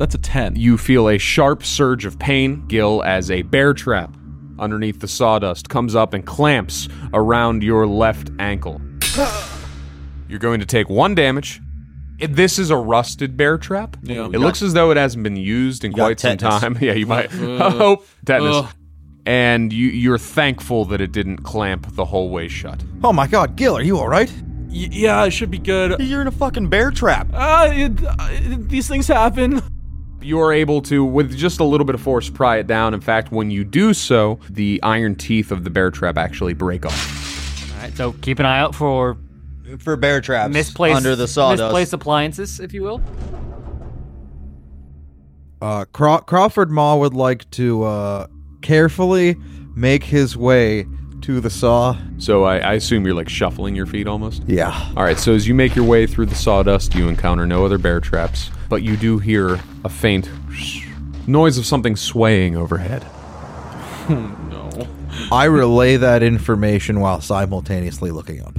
[0.01, 0.57] That's a 10.
[0.57, 4.17] You feel a sharp surge of pain, Gil, as a bear trap
[4.59, 8.81] underneath the sawdust comes up and clamps around your left ankle.
[10.27, 11.61] You're going to take one damage.
[12.19, 13.99] It- this is a rusted bear trap.
[14.03, 14.25] Yeah.
[14.25, 16.61] it looks as though it hasn't been used in got quite some tetanus.
[16.63, 16.79] time.
[16.81, 17.29] yeah, you might.
[17.35, 18.57] oh, tetanus.
[18.57, 18.69] Ugh.
[19.27, 22.83] And you, you're thankful that it didn't clamp the whole way shut.
[23.05, 24.33] Oh my God, Gil, are you all right?
[24.69, 26.01] Y- yeah, it should be good.
[26.01, 27.29] You're in a fucking bear trap.
[27.35, 28.29] Uh, it, uh,
[28.61, 29.61] these things happen.
[30.23, 32.95] You're able to, with just a little bit of force, pry it down.
[32.95, 36.85] In fact, when you do so, the iron teeth of the bear trap actually break
[36.87, 37.73] off.
[37.77, 39.17] All right, so keep an eye out for
[39.79, 41.63] For bear traps misplaced under the sawdust.
[41.63, 43.01] misplaced appliances, if you will.
[45.63, 48.27] Uh, Craw- Crawford Maw would like to uh,
[48.63, 49.37] carefully
[49.75, 50.87] make his way
[51.23, 51.97] to the saw.
[52.19, 54.43] So I, I assume you're like shuffling your feet almost.
[54.47, 54.71] Yeah.
[54.97, 57.77] All right, so as you make your way through the sawdust, you encounter no other
[57.77, 60.31] bear traps, but you do hear a faint
[61.27, 63.05] noise of something swaying overhead.
[64.09, 64.71] No.
[65.31, 68.59] I relay that information while simultaneously looking up.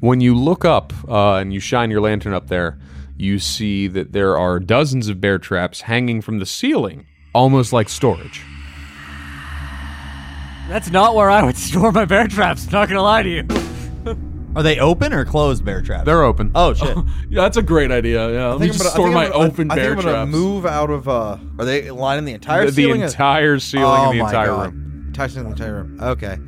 [0.00, 2.78] When you look up uh, and you shine your lantern up there,
[3.16, 7.88] you see that there are dozens of bear traps hanging from the ceiling, almost like
[7.88, 8.42] storage.
[10.68, 12.70] That's not where I would store my bear traps.
[12.70, 13.73] Not gonna lie to you.
[14.56, 16.04] Are they open or closed bear traps?
[16.04, 16.52] They're open.
[16.54, 16.96] oh shit.
[17.28, 18.30] Yeah, that's a great idea.
[18.32, 20.30] Yeah, let me just store my open I bear think I'm gonna traps.
[20.30, 21.08] move out of.
[21.08, 23.00] Uh, are they lining the entire the, the ceiling?
[23.02, 24.72] entire ceiling oh and the my entire God.
[24.74, 25.04] room.
[25.08, 26.00] Entire ceiling, the entire room.
[26.00, 26.38] Okay.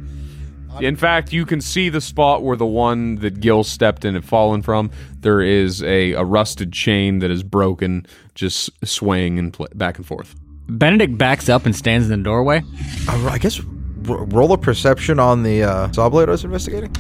[0.81, 4.27] In fact, you can see the spot where the one that Gil stepped in had
[4.27, 4.91] fallen from.
[5.21, 10.07] There is a, a rusted chain that is broken, just swaying and pl- back and
[10.07, 10.35] forth.
[10.69, 12.63] Benedict backs up and stands in the doorway.
[13.09, 16.95] Uh, I guess r- roll a perception on the uh, saw blade I was investigating.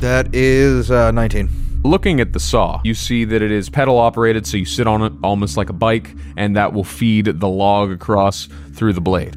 [0.00, 1.48] That is uh, 19.
[1.82, 5.02] Looking at the saw, you see that it is pedal operated, so you sit on
[5.02, 9.36] it almost like a bike, and that will feed the log across through the blade.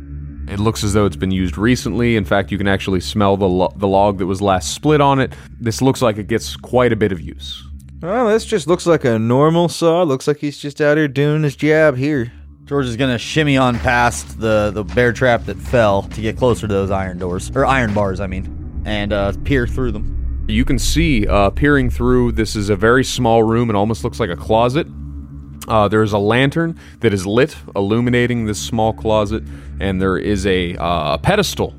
[0.50, 2.16] It looks as though it's been used recently.
[2.16, 5.20] In fact, you can actually smell the, lo- the log that was last split on
[5.20, 5.34] it.
[5.60, 7.64] This looks like it gets quite a bit of use.
[8.02, 10.02] Well, this just looks like a normal saw.
[10.04, 12.32] Looks like he's just out here doing his job here.
[12.66, 16.68] George is gonna shimmy on past the the bear trap that fell to get closer
[16.68, 18.20] to those iron doors or iron bars.
[18.20, 20.19] I mean, and uh, peer through them.
[20.50, 22.32] You can see uh, peering through.
[22.32, 23.70] This is a very small room.
[23.70, 24.88] It almost looks like a closet.
[25.68, 29.44] Uh, there is a lantern that is lit, illuminating this small closet,
[29.80, 31.76] and there is a uh, pedestal.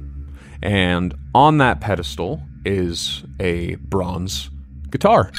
[0.63, 4.51] And on that pedestal is a bronze
[4.91, 5.33] guitar.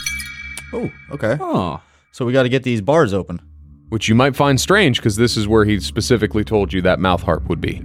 [0.73, 1.37] Oh, okay.
[1.39, 3.39] Oh, So we got to get these bars open.
[3.87, 7.21] which you might find strange because this is where he specifically told you that mouth
[7.21, 7.81] harp would be.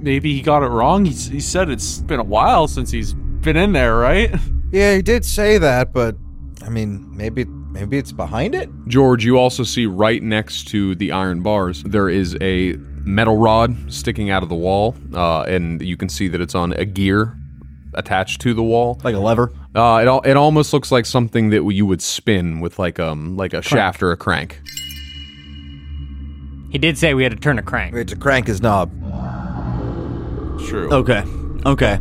[0.00, 1.04] Maybe he got it wrong.
[1.04, 4.34] He, he said it's been a while since he's been in there, right?
[4.72, 6.16] Yeah, he did say that, but
[6.64, 8.70] I mean, maybe maybe it's behind it.
[8.88, 12.72] George, you also see right next to the iron bars, there is a
[13.04, 16.72] metal rod sticking out of the wall, uh, and you can see that it's on
[16.72, 17.36] a gear
[17.94, 18.98] attached to the wall.
[19.04, 19.52] Like a lever.
[19.74, 23.36] Uh, it al- it almost looks like something that you would spin with like um
[23.36, 24.60] like a shaft or a crank.
[26.70, 27.92] He did say we had to turn a crank.
[27.92, 28.90] We had to crank his knob.
[30.66, 30.90] True.
[30.90, 31.22] Okay.
[31.66, 31.98] Okay.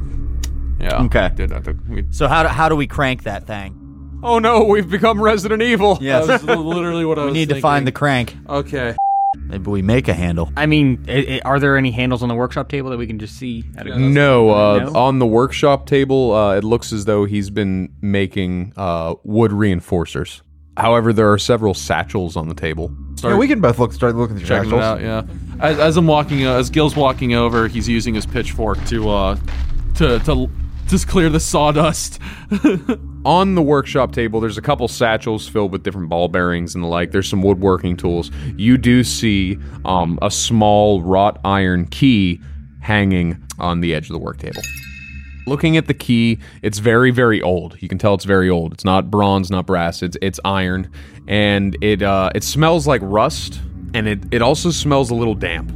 [0.82, 1.04] Yeah.
[1.04, 1.30] Okay.
[1.36, 3.78] Did have to- we- So how do, how do we crank that thing?
[4.24, 5.98] Oh no, we've become Resident Evil.
[6.02, 6.28] Yes.
[6.28, 7.98] That was literally what I we was need to find the thinking.
[8.00, 8.36] crank.
[8.50, 8.96] Okay.
[9.38, 10.52] Maybe we make a handle.
[10.58, 13.18] I mean, i i are there any handles on the workshop table that we can
[13.18, 13.64] just see?
[13.78, 15.00] At a No, uh, No?
[15.00, 20.42] on the workshop table, uh, it looks as though he's been making uh, wood reinforcers.
[20.78, 22.92] However, there are several satchels on the table.
[23.24, 24.82] Yeah, we can both look start looking through checking it satchels.
[24.84, 25.02] out.
[25.02, 25.24] Yeah.
[25.66, 29.38] As, as I'm walking, uh, as Gil's walking over, he's using his pitchfork to uh
[29.96, 30.50] to to
[30.92, 32.20] just clear the sawdust.
[33.26, 36.88] On the workshop table, there's a couple satchels filled with different ball bearings and the
[36.88, 37.12] like.
[37.12, 38.30] There's some woodworking tools.
[38.58, 42.42] You do see um, a small wrought iron key
[42.82, 44.62] hanging on the edge of the work table.
[45.48, 47.82] Looking at the key, it's very, very old.
[47.82, 48.74] You can tell it's very old.
[48.74, 50.04] It's not bronze, not brass.
[50.04, 50.92] It's it's iron,
[51.28, 53.62] and it uh, it smells like rust,
[53.94, 55.72] and it it also smells a little damp.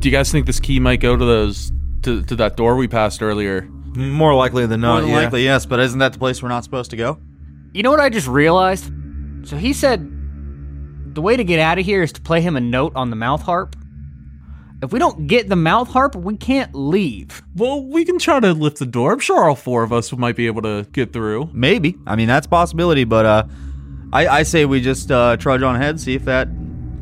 [0.00, 1.72] Do you guys think this key might go to those
[2.04, 3.62] to, to that door we passed earlier?
[3.96, 5.00] More likely than More not.
[5.02, 5.16] than yeah.
[5.16, 7.18] likely, yes, but isn't that the place we're not supposed to go?
[7.72, 8.90] You know what I just realized?
[9.44, 10.10] So he said
[11.14, 13.16] the way to get out of here is to play him a note on the
[13.16, 13.76] mouth harp.
[14.82, 17.42] If we don't get the mouth harp, we can't leave.
[17.54, 19.12] Well, we can try to lift the door.
[19.12, 21.50] I'm sure all four of us might be able to get through.
[21.52, 21.96] Maybe.
[22.06, 23.44] I mean, that's a possibility, but uh,
[24.12, 26.48] I, I say we just uh, trudge on ahead, see if that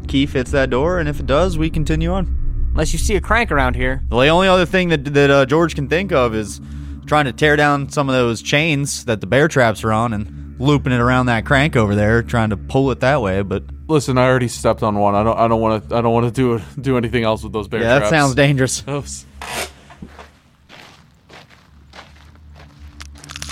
[0.06, 2.41] key fits that door, and if it does, we continue on.
[2.72, 4.02] Unless you see a crank around here.
[4.10, 6.60] The only other thing that that uh, George can think of is
[7.06, 10.58] trying to tear down some of those chains that the bear traps are on and
[10.58, 13.42] looping it around that crank over there, trying to pull it that way.
[13.42, 15.14] But Listen, I already stepped on one.
[15.14, 15.38] I don't.
[15.38, 15.96] I don't want to.
[15.96, 17.92] I don't want to do do anything else with those bear traps.
[17.92, 18.82] yeah, that sounds dangerous.
[18.88, 19.26] Oops.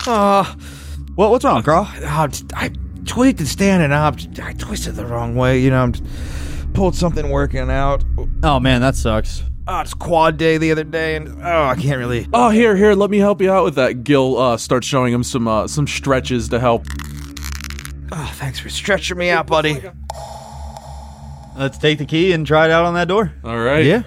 [0.06, 0.44] Uh,
[1.14, 1.86] What what's wrong, Carl?
[1.92, 2.70] I
[3.04, 4.16] tweaked and standing up.
[4.42, 5.58] I twisted the wrong way.
[5.60, 6.04] You know, I'm just
[6.74, 8.04] pulled something working out.
[8.42, 9.42] Oh man, that sucks.
[9.68, 12.26] Oh, it's quad day the other day, and oh, I can't really.
[12.32, 12.94] Oh, here, here.
[12.94, 14.02] Let me help you out with that.
[14.02, 16.86] Gil uh, starts showing him some uh, some stretches to help.
[18.12, 19.80] Oh, thanks for stretching me out, buddy.
[21.56, 23.32] Let's take the key and try it out on that door.
[23.44, 23.84] All right.
[23.84, 24.02] Yeah.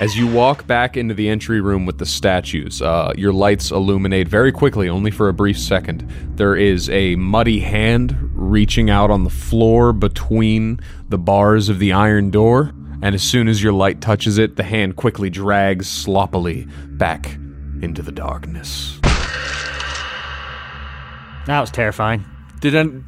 [0.00, 4.28] As you walk back into the entry room with the statues, uh, your lights illuminate
[4.28, 6.10] very quickly, only for a brief second.
[6.36, 10.80] There is a muddy hand reaching out on the floor between
[11.10, 12.72] the bars of the iron door,
[13.02, 17.34] and as soon as your light touches it, the hand quickly drags sloppily back
[17.82, 18.98] into the darkness.
[21.44, 22.24] That was terrifying.
[22.60, 23.04] Did an,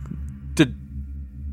[0.52, 0.76] did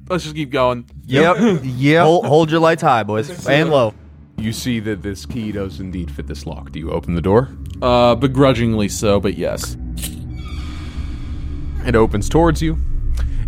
[0.10, 0.90] let's just keep going.
[1.06, 1.62] Yep.
[1.64, 2.04] yep.
[2.04, 3.94] Hold, hold your lights high, boys, and low.
[4.40, 6.72] You see that this key does indeed fit this lock.
[6.72, 7.50] Do you open the door?
[7.82, 9.76] Uh, begrudgingly so, but yes.
[11.86, 12.78] It opens towards you,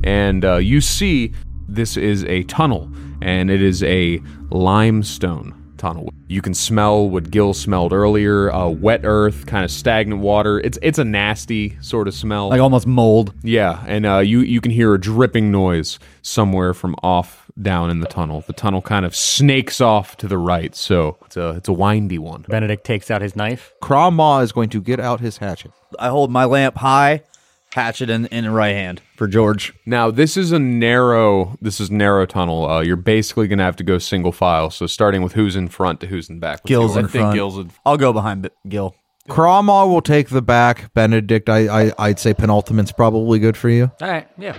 [0.03, 1.33] and uh, you see
[1.67, 6.13] this is a tunnel, and it is a limestone tunnel.
[6.27, 10.59] You can smell what Gil smelled earlier: uh, wet earth, kind of stagnant water.
[10.59, 12.49] It's it's a nasty sort of smell.
[12.49, 13.33] Like almost mold.
[13.43, 17.99] yeah, and uh, you you can hear a dripping noise somewhere from off down in
[17.99, 18.41] the tunnel.
[18.45, 22.17] The tunnel kind of snakes off to the right, so it's a it's a windy
[22.17, 22.45] one.
[22.47, 23.73] Benedict takes out his knife.
[23.81, 25.71] Crawmaw is going to get out his hatchet.
[25.99, 27.23] I hold my lamp high,
[27.73, 29.73] hatchet in in the right hand for George.
[29.85, 31.57] Now this is a narrow.
[31.61, 32.69] This is narrow tunnel.
[32.69, 34.69] Uh, you're basically gonna have to go single file.
[34.69, 36.59] So starting with who's in front to who's in back.
[36.59, 37.35] Let's Gil's in I think front.
[37.35, 38.95] Gil's in I'll go behind B- Gil.
[39.29, 40.93] Crawmaw will take the back.
[40.93, 43.91] Benedict, I, I I'd say penultimate's probably good for you.
[44.01, 44.57] All right, yeah.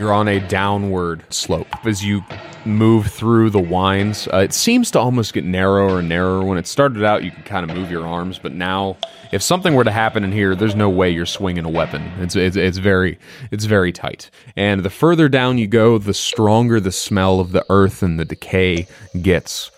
[0.00, 2.24] You're on a downward slope as you
[2.64, 4.26] move through the wines.
[4.32, 6.42] Uh, it seems to almost get narrower and narrower.
[6.42, 8.96] When it started out, you could kind of move your arms, but now,
[9.30, 12.00] if something were to happen in here, there's no way you're swinging a weapon.
[12.18, 13.18] It's it's, it's very
[13.50, 14.30] it's very tight.
[14.56, 18.24] And the further down you go, the stronger the smell of the earth and the
[18.24, 18.86] decay
[19.20, 19.70] gets.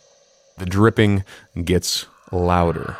[0.56, 1.24] The dripping
[1.64, 2.96] gets louder.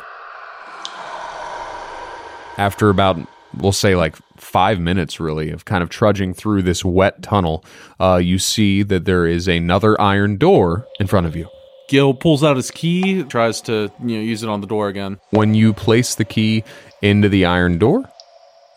[2.57, 3.17] After about,
[3.57, 4.17] we'll say like
[4.53, 7.65] five minutes really of kind of trudging through this wet tunnel,
[7.99, 11.49] uh, you see that there is another iron door in front of you.
[11.89, 15.19] Gil pulls out his key, tries to you know use it on the door again.
[15.31, 16.63] When you place the key
[17.01, 18.03] into the iron door,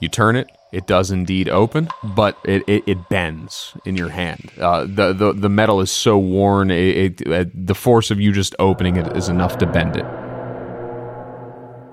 [0.01, 0.49] you turn it.
[0.73, 4.51] It does indeed open, but it, it, it bends in your hand.
[4.59, 8.33] Uh, the, the the metal is so worn, it, it, uh, the force of you
[8.33, 10.05] just opening it is enough to bend it.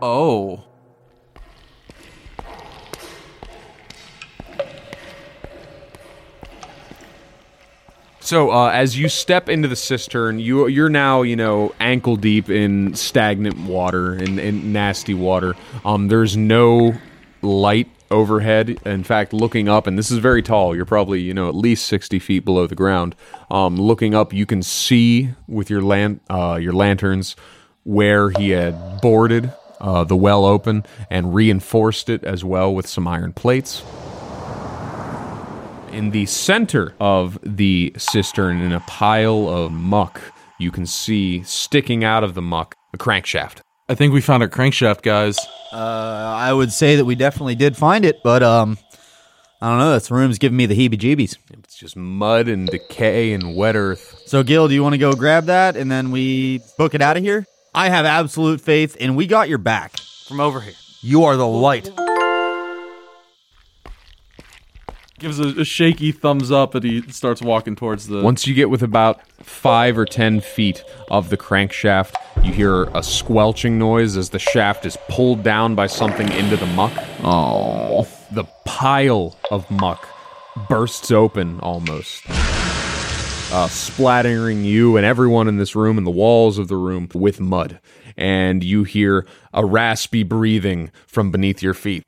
[0.01, 0.62] Oh.
[8.23, 12.49] So uh, as you step into the cistern, you you're now you know ankle deep
[12.49, 15.55] in stagnant water and nasty water.
[15.83, 16.93] Um, there's no
[17.41, 18.79] light overhead.
[18.85, 20.73] In fact, looking up, and this is very tall.
[20.73, 23.13] You're probably you know at least sixty feet below the ground.
[23.51, 27.35] Um, looking up, you can see with your lan- uh, your lanterns
[27.83, 29.51] where he had boarded
[29.81, 33.83] uh, the well open and reinforced it as well with some iron plates.
[35.93, 40.19] In the center of the cistern, in a pile of muck,
[40.57, 43.59] you can see sticking out of the muck a crankshaft.
[43.87, 45.37] I think we found our crankshaft, guys.
[45.71, 48.79] Uh, I would say that we definitely did find it, but um,
[49.61, 49.93] I don't know.
[49.93, 51.37] This room's giving me the heebie-jeebies.
[51.51, 54.23] It's just mud and decay and wet earth.
[54.25, 57.17] So, Gil, do you want to go grab that and then we book it out
[57.17, 57.45] of here?
[57.75, 59.99] I have absolute faith, and we got your back.
[60.27, 60.73] From over here.
[61.01, 61.89] You are the light.
[65.23, 68.21] Gives a, a shaky thumbs up, and he starts walking towards the.
[68.21, 72.13] Once you get with about five or ten feet of the crankshaft,
[72.43, 76.65] you hear a squelching noise as the shaft is pulled down by something into the
[76.65, 76.91] muck.
[77.23, 78.05] Oh.
[78.33, 80.05] The pile of muck
[80.67, 86.67] bursts open almost, uh, splattering you and everyone in this room and the walls of
[86.67, 87.79] the room with mud.
[88.17, 92.03] And you hear a raspy breathing from beneath your feet.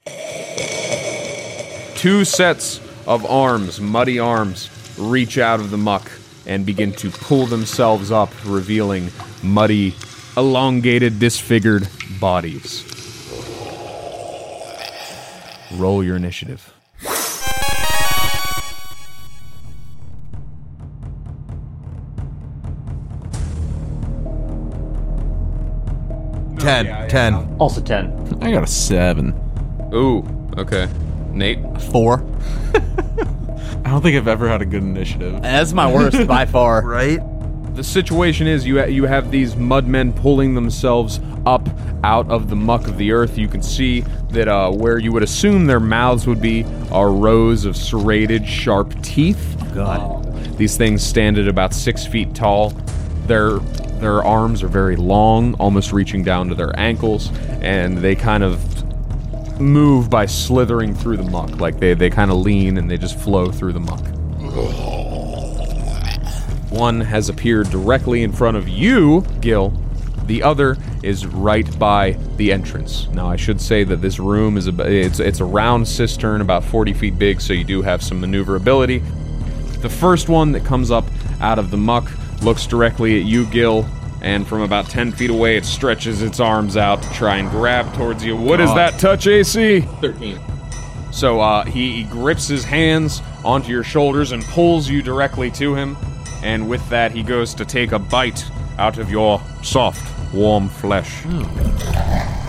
[1.95, 6.11] Two sets of arms, muddy arms, reach out of the muck
[6.45, 9.11] and begin to pull themselves up, revealing
[9.43, 9.95] muddy,
[10.37, 11.87] elongated, disfigured
[12.19, 12.83] bodies.
[15.73, 16.71] Roll your initiative.
[26.59, 27.07] Ten.
[27.09, 27.55] Ten.
[27.59, 28.39] Also 10.
[28.41, 29.33] I got a seven.
[29.93, 30.25] Ooh,
[30.57, 30.87] okay.
[31.35, 31.59] Nate?
[31.91, 32.25] Four.
[33.85, 35.41] I don't think I've ever had a good initiative.
[35.41, 36.81] That's my worst by far.
[36.81, 37.19] Right?
[37.75, 41.67] The situation is you ha- you have these mudmen pulling themselves up
[42.03, 43.37] out of the muck of the earth.
[43.37, 47.65] You can see that uh, where you would assume their mouths would be are rows
[47.65, 49.61] of serrated, sharp teeth.
[49.73, 50.23] God.
[50.57, 52.69] These things stand at about six feet tall.
[53.27, 53.59] Their
[53.99, 57.29] their arms are very long, almost reaching down to their ankles,
[57.61, 58.61] and they kind of
[59.59, 61.59] move by slithering through the muck.
[61.59, 64.05] Like they, they kind of lean and they just flow through the muck.
[66.71, 69.73] One has appeared directly in front of you, Gil.
[70.25, 73.07] The other is right by the entrance.
[73.09, 76.63] Now, I should say that this room is a it's it's a round cistern, about
[76.63, 79.03] 40 feet big, so you do have some maneuverability.
[79.79, 81.05] The first one that comes up
[81.39, 83.87] out of the muck looks directly at you, Gil,
[84.25, 87.93] and from about 10 feet away, it stretches its arms out to try and grab
[87.93, 88.35] towards you.
[88.35, 89.81] What is that touch, AC?
[89.81, 90.39] 13.
[91.11, 95.75] So uh, he, he grips his hands onto your shoulders and pulls you directly to
[95.75, 95.95] him.
[96.43, 98.43] And with that, he goes to take a bite
[98.79, 101.23] out of your soft, warm flesh.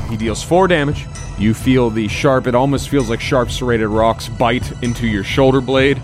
[0.09, 1.07] He deals four damage.
[1.39, 5.61] You feel the sharp, it almost feels like sharp serrated rocks bite into your shoulder
[5.61, 6.01] blade.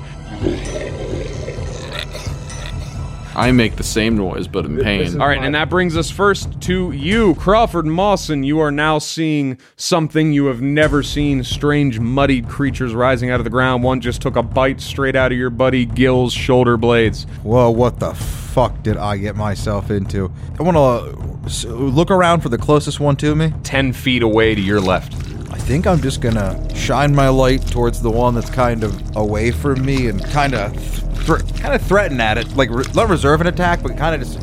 [3.35, 5.21] I make the same noise, but in pain.
[5.21, 8.43] All right, and that brings us first to you, Crawford Mawson.
[8.43, 13.45] You are now seeing something you have never seen strange, muddied creatures rising out of
[13.45, 13.83] the ground.
[13.83, 17.25] One just took a bite straight out of your buddy Gil's shoulder blades.
[17.43, 20.31] Whoa, what the fuck did I get myself into?
[20.59, 23.53] I want to look around for the closest one to me.
[23.63, 25.15] 10 feet away to your left.
[25.51, 29.53] I think I'm just gonna shine my light towards the one that's kind of away
[29.53, 33.41] from me and kind of, thr kind of threaten at it, like re- not reserve
[33.41, 34.39] an attack, but kind of just.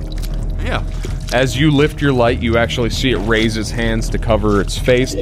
[0.64, 0.84] Yeah.
[1.32, 4.78] As you lift your light, you actually see it raise its hands to cover its
[4.78, 5.14] face.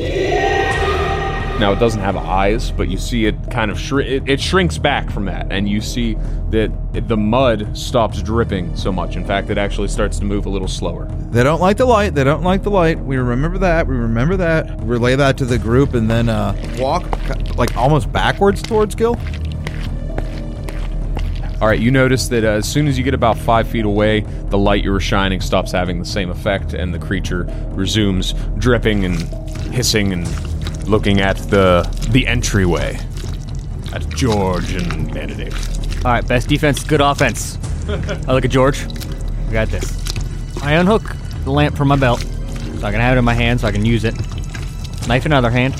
[1.59, 4.77] Now it doesn't have eyes, but you see it kind of shri- it, it shrinks
[4.77, 6.15] back from that, and you see
[6.51, 9.15] that it, the mud stops dripping so much.
[9.15, 11.07] In fact, it actually starts to move a little slower.
[11.31, 12.13] They don't like the light.
[12.13, 12.99] They don't like the light.
[12.99, 13.87] We remember that.
[13.87, 14.79] We remember that.
[14.83, 17.03] Relay that to the group, and then uh, walk
[17.57, 19.17] like almost backwards towards Gil.
[21.59, 24.19] All right, you notice that uh, as soon as you get about five feet away,
[24.49, 29.05] the light you were shining stops having the same effect, and the creature resumes dripping
[29.05, 29.17] and
[29.73, 30.27] hissing and
[30.87, 31.81] looking at the
[32.11, 32.99] the entryway
[33.91, 35.55] at George and Benedict.
[36.05, 37.57] All right, best defense, good offense.
[37.89, 38.85] I look at George.
[39.47, 39.91] We got this.
[40.61, 43.61] I unhook the lamp from my belt so I can have it in my hand
[43.61, 44.15] so I can use it.
[45.07, 45.73] Knife in other hand.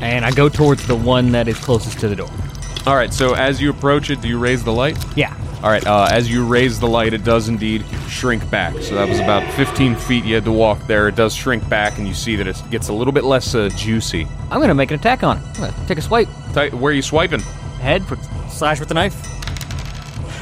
[0.00, 2.30] And I go towards the one that is closest to the door.
[2.86, 4.96] All right, so as you approach it, do you raise the light?
[5.16, 5.34] Yeah.
[5.62, 8.74] All right, uh, as you raise the light, it does indeed shrink back.
[8.80, 11.08] So that was about 15 feet you had to walk there.
[11.08, 13.70] It does shrink back, and you see that it gets a little bit less uh,
[13.76, 14.28] juicy.
[14.50, 15.42] I'm gonna make an attack on it.
[15.54, 16.28] I'm gonna take a swipe.
[16.54, 17.40] Ti- Where are you swiping?
[17.80, 18.16] Head, for,
[18.50, 19.20] slash with the knife.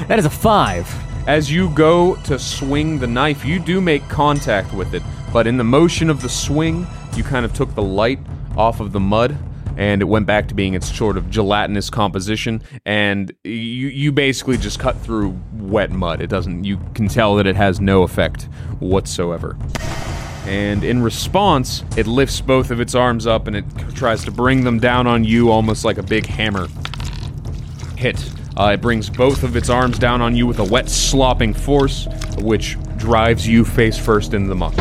[0.09, 0.87] That is a five.
[1.27, 5.57] As you go to swing the knife, you do make contact with it, but in
[5.57, 6.87] the motion of the swing,
[7.17, 8.19] you kind of took the light
[8.55, 9.39] off of the mud
[9.77, 14.57] and it went back to being its sort of gelatinous composition and you you basically
[14.57, 16.21] just cut through wet mud.
[16.21, 18.45] It doesn't you can tell that it has no effect
[18.81, 19.57] whatsoever.
[20.47, 23.65] And in response, it lifts both of its arms up and it
[23.95, 26.69] tries to bring them down on you almost like a big hammer
[27.97, 28.31] hit.
[28.57, 32.07] Uh, it brings both of its arms down on you with a wet, slopping force,
[32.39, 34.75] which drives you face first into the muck.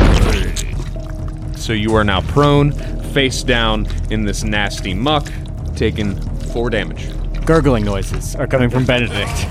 [1.56, 2.72] So you are now prone,
[3.14, 5.30] face down in this nasty muck,
[5.76, 6.20] taking
[6.52, 7.08] four damage.
[7.46, 9.46] Gurgling noises are coming from Benedict.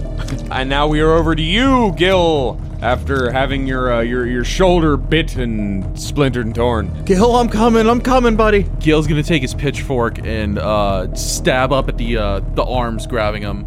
[0.52, 2.60] And now we are over to you, Gil.
[2.82, 7.04] After having your uh, your your shoulder bit and splintered and torn.
[7.04, 7.88] Gil, I'm coming.
[7.88, 8.64] I'm coming, buddy.
[8.80, 13.42] Gil's gonna take his pitchfork and uh, stab up at the uh, the arms grabbing
[13.42, 13.66] him.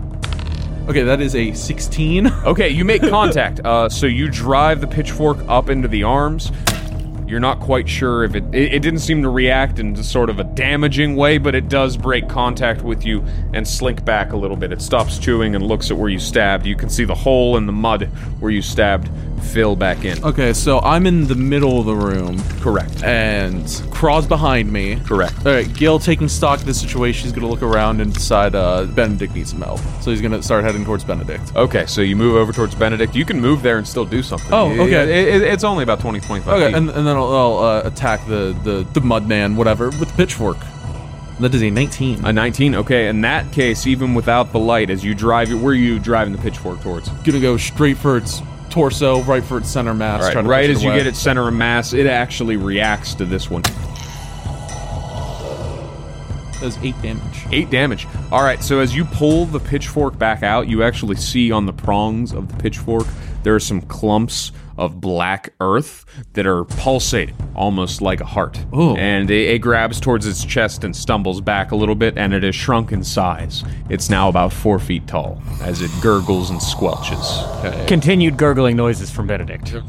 [0.88, 2.28] Okay, that is a 16.
[2.28, 3.62] Okay, you make contact.
[3.62, 6.52] Uh, so you drive the pitchfork up into the arms.
[7.28, 8.74] You're not quite sure if it, it.
[8.74, 12.28] It didn't seem to react in sort of a damaging way, but it does break
[12.28, 14.72] contact with you and slink back a little bit.
[14.72, 16.66] It stops chewing and looks at where you stabbed.
[16.66, 18.04] You can see the hole in the mud
[18.40, 19.10] where you stabbed
[19.44, 20.24] fill back in.
[20.24, 23.04] Okay, so I'm in the middle of the room, Correct.
[23.04, 24.96] and Craw's behind me.
[25.06, 25.46] Correct.
[25.46, 27.24] All right, Gil taking stock of the situation.
[27.24, 29.80] He's gonna look around and decide uh, Benedict needs some help.
[30.02, 31.56] So he's gonna start heading towards Benedict.
[31.56, 33.16] Okay, so you move over towards Benedict.
[33.16, 34.52] You can move there and still do something.
[34.52, 35.04] Oh, okay.
[35.28, 36.76] It- it- it's only about 20, 25 Okay, feet.
[36.76, 40.16] and, and then I'll, I'll uh, attack the, the the mud man, whatever, with the
[40.18, 40.58] pitchfork.
[41.40, 42.26] That is a 19.
[42.26, 42.76] A 19.
[42.76, 45.98] Okay, in that case, even without the light, as you drive it, where are you
[46.00, 47.10] driving the pitchfork towards?
[47.24, 48.42] gonna go straight for its
[48.74, 50.24] torso, right for its center mass.
[50.24, 53.48] All right, right as you get its center of mass, it actually reacts to this
[53.48, 53.62] one.
[56.60, 57.46] Does eight damage.
[57.52, 58.08] Eight damage.
[58.32, 61.74] All right, so as you pull the pitchfork back out, you actually see on the
[61.74, 63.06] prongs of the pitchfork
[63.44, 68.60] there are some clumps of black earth that are pulsating, almost like a heart.
[68.76, 68.96] Ooh.
[68.96, 72.44] And it, it grabs towards its chest and stumbles back a little bit, and it
[72.44, 73.64] has shrunk in size.
[73.90, 77.88] It's now about four feet tall as it gurgles and squelches.
[77.88, 79.74] Continued gurgling noises from Benedict.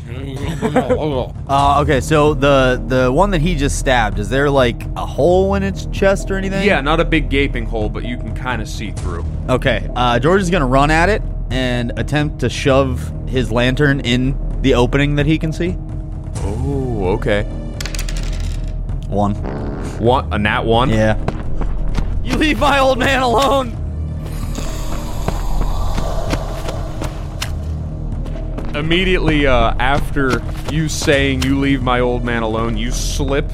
[1.47, 5.55] Uh, okay, so the the one that he just stabbed, is there like a hole
[5.55, 6.67] in its chest or anything?
[6.67, 9.25] Yeah, not a big gaping hole, but you can kind of see through.
[9.49, 14.37] Okay, uh, George is gonna run at it and attempt to shove his lantern in
[14.63, 15.77] the opening that he can see.
[16.37, 17.45] Oh, okay.
[19.09, 19.35] One.
[19.99, 20.91] One, a nat one.
[20.91, 21.19] Yeah.
[22.23, 23.81] You leave my old man alone.
[28.75, 30.43] Immediately uh, after
[30.73, 33.49] you saying you leave my old man alone, you slip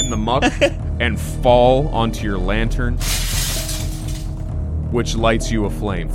[0.00, 0.44] in the muck
[1.00, 2.96] and fall onto your lantern,
[4.90, 6.08] which lights you aflame.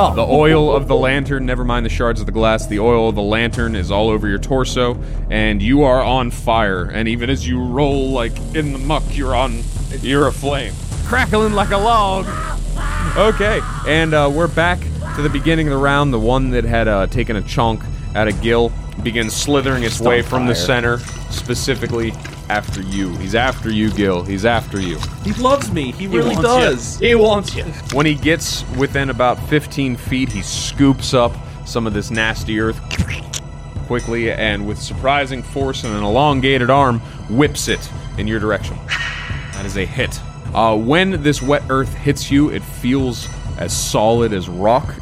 [0.00, 0.14] Oh.
[0.14, 3.16] The oil of the lantern, never mind the shards of the glass, the oil of
[3.16, 4.96] the lantern is all over your torso,
[5.28, 6.84] and you are on fire.
[6.84, 9.60] And even as you roll like in the muck, you're on,
[10.00, 10.72] you're aflame,
[11.06, 12.26] crackling like a log.
[13.16, 14.78] Okay, and uh, we're back
[15.16, 16.12] to the beginning of the round.
[16.12, 17.82] The one that had uh, taken a chunk
[18.14, 18.70] out of Gil
[19.02, 20.98] begins slithering its way from the center,
[21.30, 22.12] specifically
[22.48, 23.14] after you.
[23.16, 24.22] He's after you, Gil.
[24.22, 24.98] He's after you.
[25.24, 25.92] He loves me.
[25.92, 26.98] He really wants does.
[26.98, 27.64] He wants you.
[27.92, 31.32] When he gets within about 15 feet, he scoops up
[31.66, 32.80] some of this nasty earth
[33.86, 38.76] quickly and with surprising force and an elongated arm whips it in your direction.
[39.54, 40.20] That is a hit.
[40.54, 43.28] Uh, when this wet earth hits you, it feels
[43.58, 44.94] as solid as rock.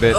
[0.00, 0.14] That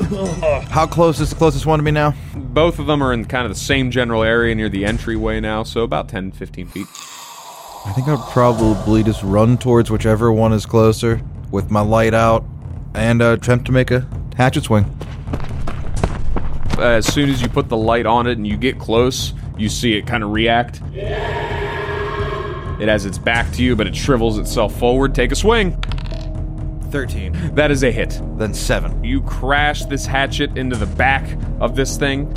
[0.70, 2.14] How close is the closest one to me now?
[2.52, 5.62] both of them are in kind of the same general area near the entryway now,
[5.62, 6.86] so about 10, 15 feet.
[7.84, 11.20] I think I'd probably just run towards whichever one is closer
[11.50, 12.44] with my light out
[12.94, 14.84] and uh, attempt to make a hatchet swing.
[16.78, 19.94] as soon as you put the light on it and you get close, you see
[19.94, 20.82] it kind of react.
[22.80, 25.14] It has its back to you, but it shrivels itself forward.
[25.14, 25.82] Take a swing.
[26.92, 27.54] 13.
[27.54, 28.20] That is a hit.
[28.36, 29.02] Then 7.
[29.02, 31.26] You crash this hatchet into the back
[31.60, 32.32] of this thing.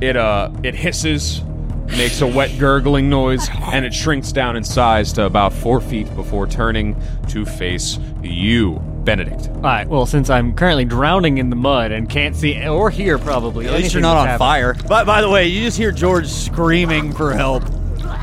[0.00, 1.42] It uh it hisses,
[1.88, 6.14] makes a wet gurgling noise, and it shrinks down in size to about four feet
[6.16, 6.96] before turning
[7.28, 8.80] to face you.
[9.04, 9.48] Benedict.
[9.48, 9.88] All right.
[9.88, 13.66] Well, since I'm currently drowning in the mud and can't see or hear probably.
[13.66, 14.78] At least you're not that's on happening.
[14.78, 14.88] fire.
[14.88, 17.64] But by the way, you just hear George screaming for help.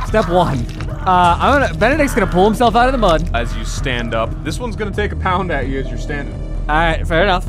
[0.08, 0.66] Step one.
[1.08, 1.74] Uh, I'm gonna.
[1.80, 3.30] Benedict's gonna pull himself out of the mud.
[3.34, 6.36] As you stand up, this one's gonna take a pound at you as you're standing.
[6.68, 7.08] All right.
[7.08, 7.46] Fair enough.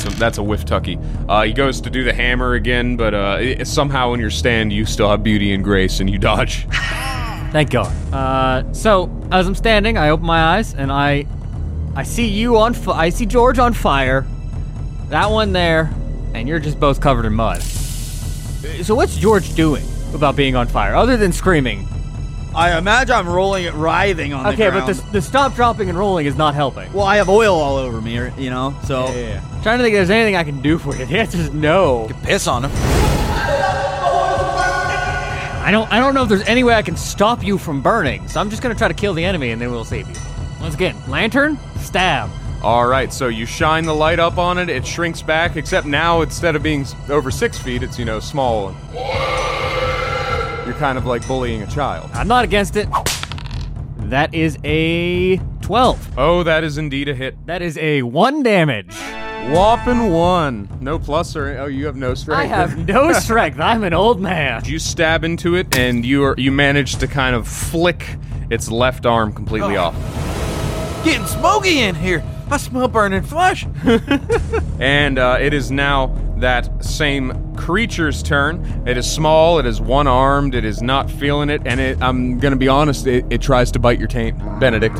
[0.00, 0.98] So that's a whiff tucky.
[1.28, 4.72] Uh, he goes to do the hammer again, but uh, it- somehow in your stand
[4.72, 6.66] you still have beauty and grace, and you dodge.
[7.52, 7.92] Thank God.
[8.12, 11.26] Uh, so as I'm standing, I open my eyes and I,
[11.94, 12.74] I see you on.
[12.74, 14.26] Fi- I see George on fire.
[15.10, 15.92] That one there,
[16.34, 17.62] and you're just both covered in mud.
[17.62, 19.84] So what's George doing
[20.14, 21.86] about being on fire, other than screaming?
[22.54, 24.94] I imagine I'm rolling it, writhing on Okay, the but ground.
[24.98, 26.92] the, the stop, dropping, and rolling is not helping.
[26.92, 28.74] well, I have oil all over me, you know.
[28.84, 31.04] So yeah Trying to think if there's anything I can do for you.
[31.10, 32.08] The answer is no.
[32.22, 32.70] piss on him.
[35.62, 35.90] I don't.
[35.92, 38.26] I don't know if there's any way I can stop you from burning.
[38.28, 40.16] So I'm just gonna try to kill the enemy, and then we'll save you.
[40.60, 42.30] Once again, lantern, stab.
[42.62, 46.20] All right, so you shine the light up on it, it shrinks back, except now
[46.22, 48.74] instead of being s- over six feet, it's, you know, small.
[50.80, 52.10] You're kind of like bullying a child.
[52.14, 52.88] I'm not against it.
[54.08, 56.14] That is a 12.
[56.16, 57.36] Oh, that is indeed a hit.
[57.44, 58.96] That is a one damage.
[59.50, 60.70] Whopping one.
[60.80, 62.40] No plus or oh, you have no strength.
[62.40, 63.60] I have no strength.
[63.60, 64.64] I'm an old man.
[64.64, 68.16] You stab into it, and you are you manage to kind of flick
[68.48, 69.94] its left arm completely off.
[71.04, 72.24] Getting smoky in here.
[72.50, 73.66] I smell burning flesh.
[74.80, 76.06] And uh, it is now
[76.40, 78.84] that same creature's turn.
[78.86, 79.58] It is small.
[79.58, 80.54] It is one armed.
[80.54, 83.06] It is not feeling it, and it, I'm gonna be honest.
[83.06, 84.96] It, it tries to bite your taint, Benedict.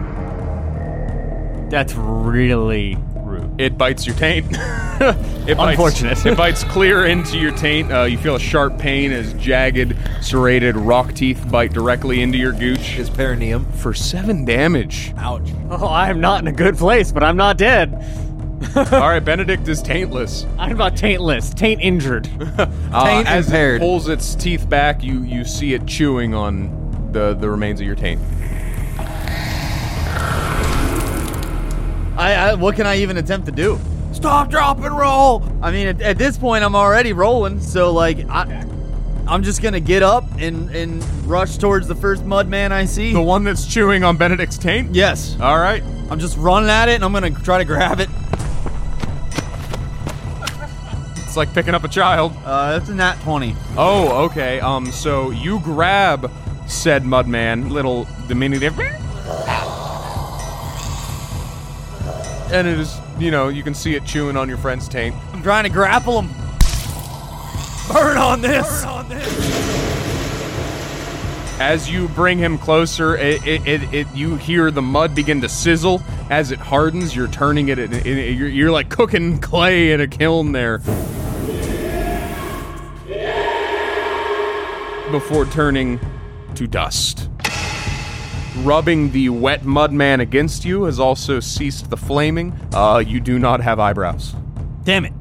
[1.70, 3.60] That's really rude.
[3.60, 4.46] It bites your taint.
[4.50, 6.26] it bites, Unfortunate.
[6.26, 7.92] it bites clear into your taint.
[7.92, 12.52] Uh, you feel a sharp pain as jagged, serrated rock teeth bite directly into your
[12.52, 12.80] gooch.
[12.80, 13.70] His perineum.
[13.72, 15.14] For seven damage.
[15.16, 15.48] Ouch.
[15.70, 18.04] Oh, I'm not in a good place, but I'm not dead.
[18.76, 20.46] All right, Benedict is taintless.
[20.58, 22.28] I'm about taintless, taint injured.
[22.92, 23.76] Uh, Taint as impaired.
[23.76, 27.86] it pulls its teeth back, you you see it chewing on the the remains of
[27.86, 28.20] your taint.
[32.18, 33.78] I, I what can I even attempt to do?
[34.12, 35.42] Stop, drop, and roll.
[35.62, 38.66] I mean, at, at this point, I'm already rolling, so like, I,
[39.26, 43.12] I'm just gonna get up and and rush towards the first mud man I see.
[43.12, 44.94] The one that's chewing on Benedict's taint.
[44.94, 45.82] yes, All right.
[46.10, 48.08] I'm just running at it, and I'm gonna try to grab it.
[51.30, 52.32] It's like picking up a child.
[52.44, 53.54] Uh, that's a nat 20.
[53.76, 54.58] Oh, okay.
[54.58, 56.28] Um, so you grab
[56.66, 58.76] said mudman, little diminutive,
[62.50, 65.14] and it is, you know, you can see it chewing on your friend's taint.
[65.32, 66.32] I'm trying to grapple him.
[67.92, 68.82] Burn on this.
[68.82, 69.70] Burn on this.
[71.60, 75.48] As you bring him closer, it, it, it, it you hear the mud begin to
[75.48, 76.02] sizzle.
[76.28, 77.78] As it hardens, you're turning it.
[77.78, 80.80] In, in, you're, you're like cooking clay in a kiln there.
[85.10, 85.98] Before turning
[86.54, 87.28] to dust.
[88.58, 92.56] Rubbing the wet mud man against you has also ceased the flaming.
[92.72, 94.36] Uh, you do not have eyebrows.
[94.84, 95.12] Damn it.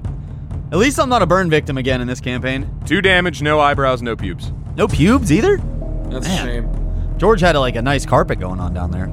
[0.72, 2.70] At least I'm not a burn victim again in this campaign.
[2.86, 4.52] Two damage, no eyebrows, no pubes.
[4.76, 5.58] No pubes either.
[6.10, 6.48] That's Man.
[6.48, 7.16] a shame.
[7.18, 9.12] George had like a nice carpet going on down there.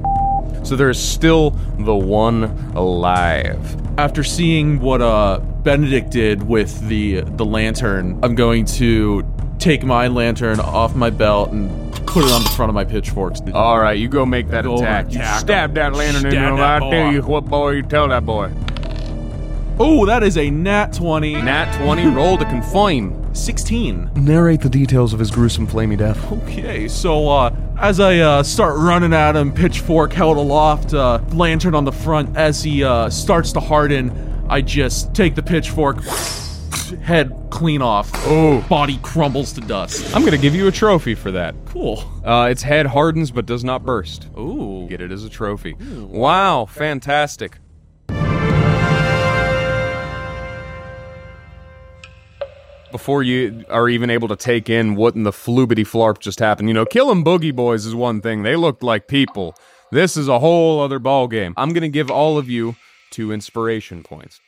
[0.63, 2.43] So there is still the one
[2.75, 3.75] alive.
[3.97, 9.23] After seeing what uh Benedict did with the the lantern, I'm going to
[9.67, 11.69] take my lantern off my belt and
[12.07, 13.41] put it on the front of my pitchforks.
[13.53, 15.05] All right, you go make that Go attack.
[15.07, 16.55] and You attack stab that lantern in Stab him.
[16.55, 18.49] that I tell you what, boy, you tell that boy.
[19.77, 21.33] Oh, that is a nat 20.
[21.41, 23.35] Nat 20, roll to confirm.
[23.35, 24.09] 16.
[24.15, 26.31] Narrate the details of his gruesome flamey death.
[26.31, 31.75] Okay, so uh, as I uh, start running at him, pitchfork held aloft, uh, lantern
[31.75, 35.97] on the front, as he uh, starts to harden, I just take the pitchfork,
[36.89, 38.09] head clean off.
[38.25, 38.61] Oh.
[38.69, 40.15] Body crumbles to dust.
[40.15, 41.55] I'm gonna give you a trophy for that.
[41.65, 42.03] Cool.
[42.23, 44.27] Uh, its head hardens but does not burst.
[44.37, 44.87] Ooh.
[44.89, 45.73] Get it as a trophy.
[45.73, 47.59] Wow, fantastic.
[52.91, 56.69] Before you are even able to take in what in the floobity flarp just happened,
[56.69, 58.43] you know, killing boogie boys is one thing.
[58.43, 59.55] They looked like people.
[59.91, 61.53] This is a whole other ball game.
[61.57, 62.75] I'm gonna give all of you
[63.11, 64.39] two inspiration points.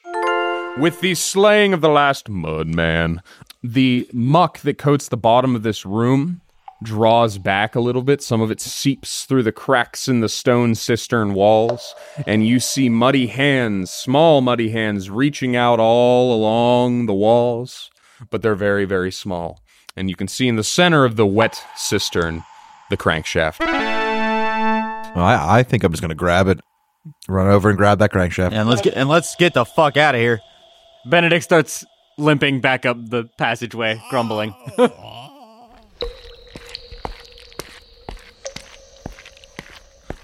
[0.77, 3.19] With the slaying of the last mudman,
[3.61, 6.41] the muck that coats the bottom of this room
[6.81, 8.21] draws back a little bit.
[8.21, 11.93] Some of it seeps through the cracks in the stone cistern walls,
[12.25, 17.89] and you see muddy hands, small muddy hands, reaching out all along the walls,
[18.29, 19.59] but they're very, very small.
[19.97, 22.43] And you can see in the center of the wet cistern
[22.89, 23.59] the crankshaft.
[23.59, 26.61] Well, I, I think I'm just going to grab it
[27.27, 28.51] Run over and grab that crankshaft.
[28.53, 30.41] And let's get and let's get the fuck out of here.
[31.05, 31.85] Benedict starts
[32.17, 34.53] limping back up the passageway, grumbling.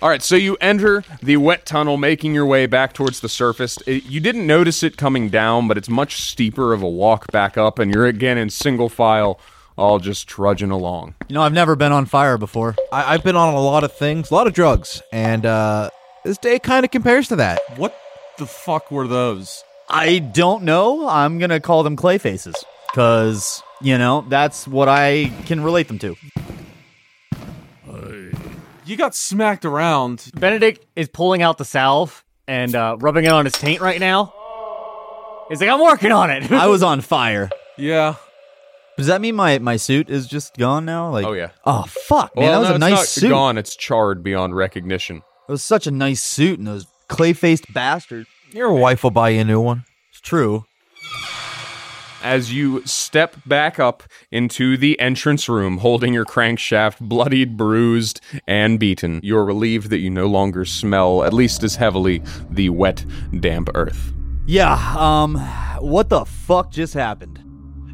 [0.01, 3.77] All right, so you enter the wet tunnel, making your way back towards the surface.
[3.87, 7.57] It- you didn't notice it coming down, but it's much steeper of a walk back
[7.57, 9.39] up, and you're again in single file,
[9.77, 11.15] all just trudging along.
[11.27, 12.75] You know, I've never been on fire before.
[12.91, 15.89] I, I've been on a lot of things, a lot of drugs, and uh,
[16.23, 17.61] this day kind of compares to that.
[17.77, 17.97] What
[18.37, 19.63] the fuck were those?
[19.89, 21.07] I don't know.
[21.07, 22.55] I'm gonna call them clay faces
[22.91, 26.15] because you know that's what I can relate them to.
[28.87, 30.29] You got smacked around.
[30.35, 34.31] Benedict is pulling out the salve and uh, rubbing it on his taint right now.
[35.49, 36.51] He's like, I'm working on it.
[36.51, 37.49] I was on fire.
[37.77, 38.15] Yeah.
[38.95, 41.09] Does that mean my my suit is just gone now?
[41.09, 41.49] Like, Oh, yeah.
[41.65, 43.29] Oh fuck, man, well, that was no, a it's nice not suit.
[43.29, 43.57] gone.
[43.57, 45.17] It's charred beyond recognition.
[45.49, 48.29] It was such a nice suit, and those clay faced bastards.
[48.51, 49.83] Your wife will buy you a new one.
[50.11, 50.65] It's true.
[52.23, 54.01] As you step back up
[54.31, 60.09] into the entrance room, holding your crankshaft bloodied, bruised, and beaten, you're relieved that you
[60.09, 63.05] no longer smell, at least as heavily, the wet,
[63.39, 64.11] damp earth.
[64.47, 64.73] Yeah.
[64.97, 65.35] Um,
[65.79, 67.41] what the fuck just happened?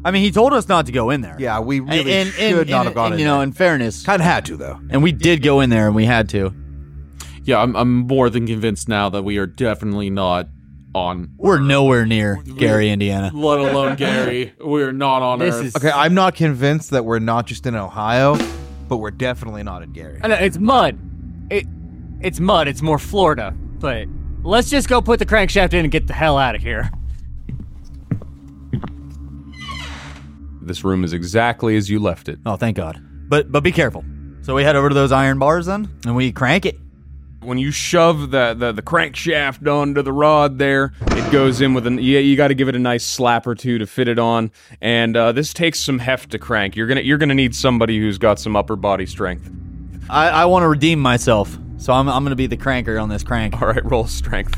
[0.04, 1.36] I mean, he told us not to go in there.
[1.38, 3.34] Yeah, we And, really and, should and- not and- have gone and, in You know,
[3.36, 3.42] there.
[3.44, 4.80] in fairness, Kind of had to though.
[4.90, 6.54] and we did go in there, and we had to.
[7.44, 10.48] Yeah, I'm, I'm more than convinced now that we are definitely not
[10.94, 13.30] on, We're nowhere near Gary, Indiana.
[13.34, 14.52] let alone Gary.
[14.60, 15.64] We're not on This Earth.
[15.64, 18.36] is Okay, I'm not convinced that we're not just in Ohio,
[18.88, 20.20] but we're definitely not in Gary.
[20.22, 20.98] I know, it's mud.
[21.50, 21.66] It,
[22.20, 22.68] it's mud.
[22.68, 23.52] It's more Florida.
[23.56, 24.06] But
[24.44, 26.90] let's just go put the crankshaft in and get the hell out of here.
[30.60, 32.38] This room is exactly as you left it.
[32.46, 33.00] Oh, thank God.
[33.28, 34.04] But but be careful.
[34.42, 36.78] So we head over to those iron bars then, and we crank it.
[37.42, 41.88] When you shove the, the, the crankshaft onto the rod there, it goes in with
[41.88, 42.20] an yeah.
[42.20, 45.16] You got to give it a nice slap or two to fit it on, and
[45.16, 46.76] uh, this takes some heft to crank.
[46.76, 49.50] You're gonna you're gonna need somebody who's got some upper body strength.
[50.08, 53.24] I, I want to redeem myself, so I'm I'm gonna be the cranker on this
[53.24, 53.60] crank.
[53.60, 54.56] All right, roll strength.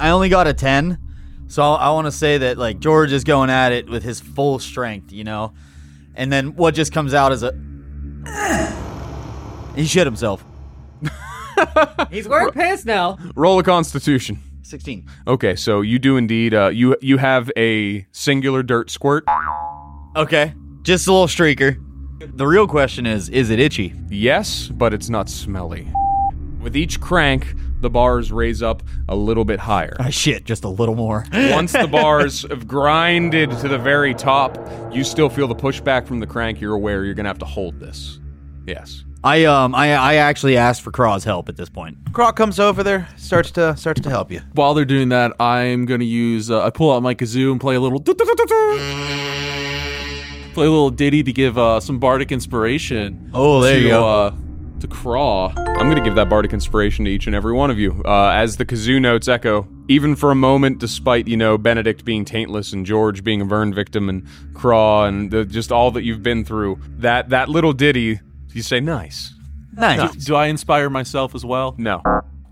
[0.00, 0.96] I only got a ten,
[1.48, 4.58] so I want to say that like George is going at it with his full
[4.58, 5.52] strength, you know,
[6.14, 7.52] and then what just comes out is a
[9.76, 10.42] he shit himself.
[12.10, 13.18] He's wearing pants now.
[13.34, 14.38] Roll a Constitution.
[14.62, 15.06] Sixteen.
[15.26, 16.54] Okay, so you do indeed.
[16.54, 19.24] Uh, you you have a singular dirt squirt.
[20.16, 21.76] Okay, just a little streaker.
[22.20, 23.94] The real question is, is it itchy?
[24.10, 25.88] Yes, but it's not smelly.
[26.60, 29.96] With each crank, the bars raise up a little bit higher.
[29.98, 31.24] I shit just a little more.
[31.32, 34.58] Once the bars have grinded to the very top,
[34.92, 36.60] you still feel the pushback from the crank.
[36.60, 38.20] You're aware you're gonna have to hold this.
[38.66, 39.04] Yes.
[39.22, 41.98] I um I I actually asked for Craw's help at this point.
[42.12, 44.40] Craw comes over there, starts to starts to help you.
[44.54, 46.50] While they're doing that, I'm gonna use.
[46.50, 48.00] Uh, I pull out my kazoo and play a little.
[48.00, 48.16] Play
[50.66, 53.30] a little ditty to give uh, some bardic inspiration.
[53.34, 54.08] Oh, there to, you go.
[54.08, 54.34] Uh,
[54.80, 55.52] to Craw.
[55.56, 58.02] I'm going to give that bardic inspiration to each and every one of you.
[58.04, 62.24] Uh, as the kazoo notes echo, even for a moment, despite, you know, Benedict being
[62.24, 66.22] taintless and George being a Vern victim and Craw and the, just all that you've
[66.22, 68.20] been through, that, that little ditty,
[68.54, 69.34] you say, nice.
[69.72, 70.14] Nice.
[70.16, 71.74] Do I inspire myself as well?
[71.78, 72.02] No.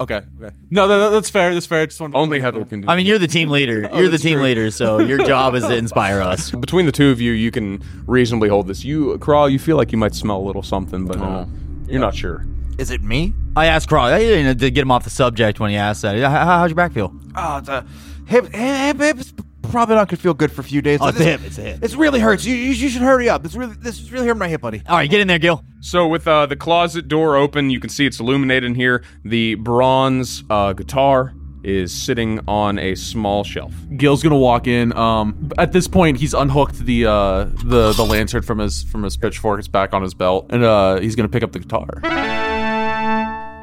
[0.01, 0.23] Okay.
[0.41, 0.55] Okay.
[0.71, 1.53] No, that, that's fair.
[1.53, 1.83] That's fair.
[1.83, 3.81] I just want Only Heather can do I mean, you're the team leader.
[3.93, 4.45] You're the that's team true.
[4.45, 6.51] leader, so your job is to inspire us.
[6.53, 8.85] Between the two of you, you can reasonably hold this.
[8.85, 11.47] You, Craw, you feel like you might smell a little something, but uh,
[11.89, 12.47] you're not sure.
[12.79, 13.35] Is it me?
[13.57, 16.17] I asked Craw I didn't to get him off the subject when he asked that.
[16.17, 17.13] How, how's your back feel?
[17.35, 17.85] Oh, the
[18.27, 20.99] hip, hip, hip's probably not gonna feel good for a few days.
[21.03, 21.47] Oh, it's the This- hip.
[21.47, 21.81] It's the hip.
[21.81, 22.45] This really hurts.
[22.45, 23.45] You, you, you should hurry up.
[23.45, 24.83] It's really this is really hurting my hip, buddy.
[24.89, 25.65] All right, get in there, Gil.
[25.81, 29.03] So with uh, the closet door open, you can see it's illuminated in here.
[29.25, 33.75] The bronze uh, guitar is sitting on a small shelf.
[33.97, 34.97] Gil's gonna walk in.
[34.97, 39.17] Um, at this point, he's unhooked the uh, the the lantern from his from his
[39.17, 39.59] pitchfork.
[39.59, 42.48] It's back on his belt, and uh, he's gonna pick up the guitar.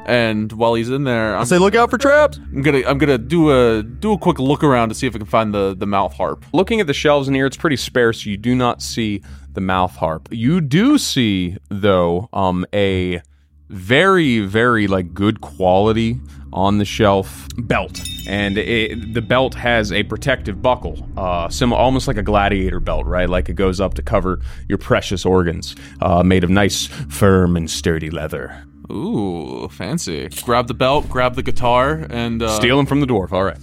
[0.06, 2.38] And while he's in there, I'm, Say, look out for traps.
[2.38, 5.18] I'm gonna I'm gonna do a do a quick look around to see if I
[5.18, 6.44] can find the the mouth harp.
[6.52, 8.24] Looking at the shelves in here, it's pretty sparse.
[8.24, 9.22] You do not see
[9.54, 10.28] the mouth harp.
[10.30, 13.20] You do see, though, um, a
[13.68, 16.20] very, very like good quality
[16.52, 22.06] on the shelf belt, and it, the belt has a protective buckle, uh, sim- almost
[22.06, 23.28] like a gladiator belt, right?
[23.28, 27.68] Like it goes up to cover your precious organs, uh, made of nice, firm, and
[27.68, 28.65] sturdy leather.
[28.90, 30.28] Ooh, fancy!
[30.42, 33.32] Grab the belt, grab the guitar, and uh, Stealing from the dwarf.
[33.32, 33.58] All right.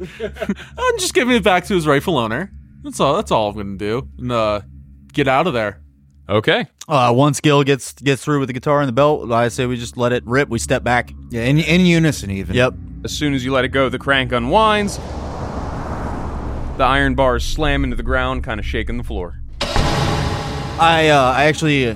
[0.78, 2.52] I'm just giving it back to his rightful owner.
[2.82, 3.16] That's all.
[3.16, 4.08] That's all I'm gonna do.
[4.18, 4.60] And uh,
[5.12, 5.80] get out of there.
[6.28, 6.66] Okay.
[6.86, 9.76] Uh, once Gil gets gets through with the guitar and the belt, I say we
[9.76, 10.48] just let it rip.
[10.48, 11.12] We step back.
[11.30, 12.54] Yeah, in in unison even.
[12.54, 12.74] Yep.
[13.04, 14.98] As soon as you let it go, the crank unwinds.
[16.76, 19.40] The iron bars slam into the ground, kind of shaking the floor.
[19.60, 21.94] I uh, I actually uh,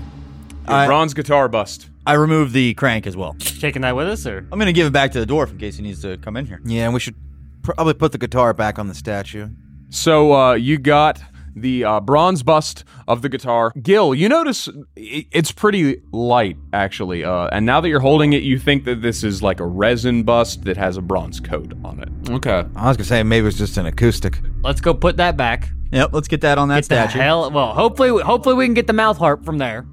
[0.68, 1.88] Your I, bronze guitar bust.
[2.06, 3.34] I removed the crank as well.
[3.38, 5.76] Taking that with us, or I'm gonna give it back to the dwarf in case
[5.76, 6.60] he needs to come in here.
[6.64, 7.14] Yeah, and we should
[7.62, 9.48] probably put the guitar back on the statue.
[9.90, 11.20] So uh, you got
[11.54, 13.72] the uh, bronze bust of the guitar.
[13.80, 17.24] Gil, you notice it's pretty light, actually.
[17.24, 20.22] Uh, and now that you're holding it, you think that this is like a resin
[20.22, 22.30] bust that has a bronze coat on it.
[22.30, 22.64] Okay.
[22.74, 24.40] I was gonna say maybe it's just an acoustic.
[24.62, 25.70] let's go put that back.
[25.92, 27.18] Yep, let's get that on that Get the statue.
[27.18, 27.50] hell.
[27.50, 29.84] Well, hopefully, hopefully we can get the mouth harp from there.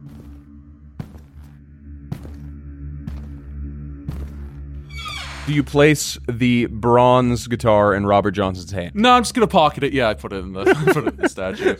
[5.49, 8.93] Do you place the bronze guitar in Robert Johnson's hand?
[8.93, 9.93] No, I'm just gonna pocket it.
[9.93, 10.63] Yeah, I put it in the
[10.93, 11.75] put it in the statue.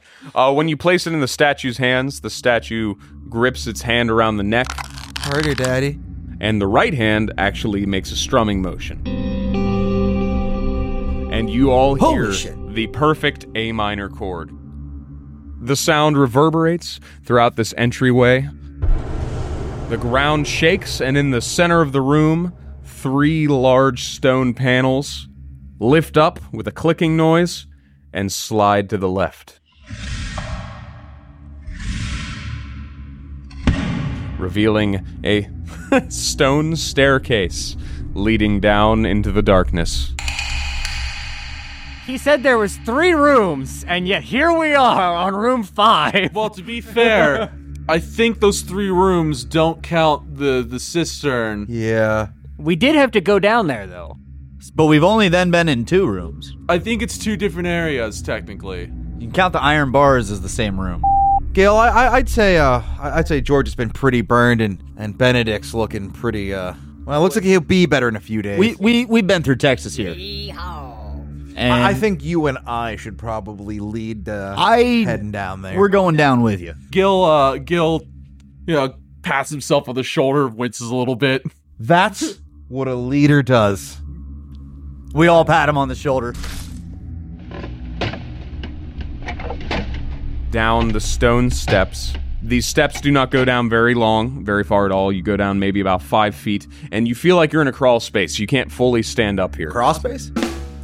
[0.34, 2.94] Uh, when you place it in the statue's hands, the statue
[3.28, 4.66] grips its hand around the neck,
[5.18, 6.00] Harder, Daddy.
[6.40, 9.06] and the right hand actually makes a strumming motion.
[11.30, 12.74] And you all Holy hear shit.
[12.74, 14.50] the perfect A minor chord.
[15.60, 18.48] The sound reverberates throughout this entryway.
[19.88, 22.52] The ground shakes, and in the center of the room,
[22.82, 25.28] three large stone panels
[25.78, 27.66] lift up with a clicking noise
[28.12, 29.60] and slide to the left.
[34.38, 35.48] revealing a
[36.08, 37.76] stone staircase
[38.14, 40.12] leading down into the darkness.
[42.06, 46.34] He said there was three rooms, and yet here we are on room five.
[46.34, 47.52] well, to be fair,
[47.88, 51.66] I think those three rooms don't count the the cistern.
[51.68, 52.28] Yeah.
[52.58, 54.16] We did have to go down there though.
[54.74, 56.52] But we've only then been in two rooms.
[56.68, 58.90] I think it's two different areas technically.
[59.18, 61.02] You can count the iron bars as the same room.
[61.52, 64.82] Gail, I, I, I'd say uh, I- I'd say George has been pretty burned, and
[64.96, 66.52] and Benedict's looking pretty.
[66.52, 66.74] Uh,
[67.06, 68.58] well, it looks like he'll be better in a few days.
[68.58, 70.12] We we we've been through Texas here.
[71.56, 75.78] And I I think you and I should probably lead uh, I heading down there.
[75.78, 76.74] we're going down with you.
[76.90, 78.02] Gil, uh, Gil,
[78.66, 81.42] you know, pats himself on the shoulder, winces a little bit.
[81.80, 82.38] That's
[82.68, 83.96] what a leader does.
[85.14, 86.34] We all pat him on the shoulder.
[90.50, 92.12] Down the stone steps.
[92.42, 95.10] These steps do not go down very long, very far at all.
[95.10, 97.98] You go down maybe about five feet, and you feel like you're in a crawl
[97.98, 98.38] space.
[98.38, 99.70] You can't fully stand up here.
[99.70, 100.30] Crawl space.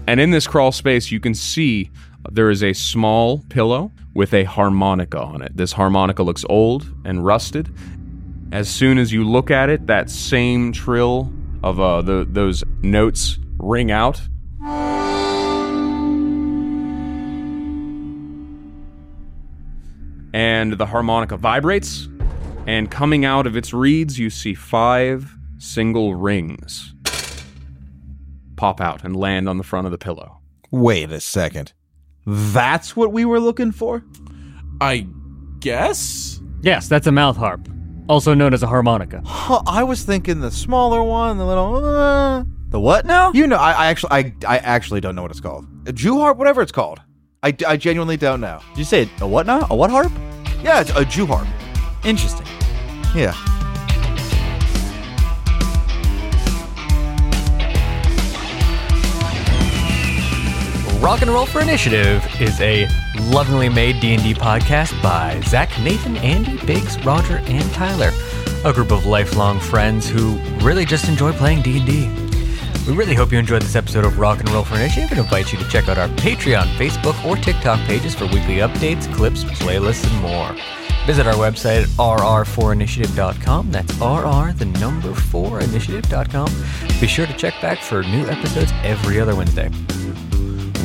[0.09, 1.91] And in this crawl space, you can see
[2.31, 5.57] there is a small pillow with a harmonica on it.
[5.57, 7.73] This harmonica looks old and rusted.
[8.51, 13.39] As soon as you look at it, that same trill of uh, the, those notes
[13.59, 14.21] ring out.
[20.35, 22.09] And the harmonica vibrates,
[22.67, 26.95] and coming out of its reeds, you see five single rings
[28.63, 30.39] pop out and land on the front of the pillow.
[30.71, 31.73] Wait a second.
[32.25, 34.05] That's what we were looking for.
[34.81, 35.09] I
[35.59, 36.41] guess.
[36.63, 37.69] Yes, that's a mouth harp,
[38.09, 39.21] also known as a harmonica.
[39.27, 41.85] Huh, I was thinking the smaller one, the little.
[41.85, 43.33] Uh, The what now?
[43.33, 45.67] you know, I, I actually, I, I actually don't know what it's called.
[45.89, 47.01] A Jew harp, whatever it's called.
[47.43, 48.61] I, I genuinely don't know.
[48.69, 49.67] Did you say a what now?
[49.71, 50.13] A what harp?
[50.63, 51.49] Yeah, it's a Jew harp.
[52.05, 52.47] Interesting.
[53.13, 53.35] Yeah.
[61.03, 62.87] Rock and Roll for Initiative is a
[63.33, 68.13] lovingly made D&D podcast by Zach, Nathan, Andy, Biggs, Roger, and Tyler,
[68.65, 72.09] a group of lifelong friends who really just enjoy playing D&D.
[72.87, 75.53] We really hope you enjoyed this episode of Rock and Roll for Initiative and invite
[75.53, 80.09] you to check out our Patreon, Facebook, or TikTok pages for weekly updates, clips, playlists,
[80.09, 80.55] and more.
[81.05, 83.73] Visit our website at rr4initiative.com.
[83.73, 86.47] That's RR, the number 4 initiative.com.
[87.01, 89.69] Be sure to check back for new episodes every other Wednesday.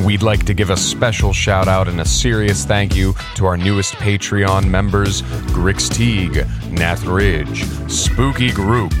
[0.04, 3.56] We'd like to give a special shout out and a serious thank you to our
[3.56, 5.22] newest Patreon members
[5.52, 8.92] Grix Teague, Nath Ridge, Spooky Grook,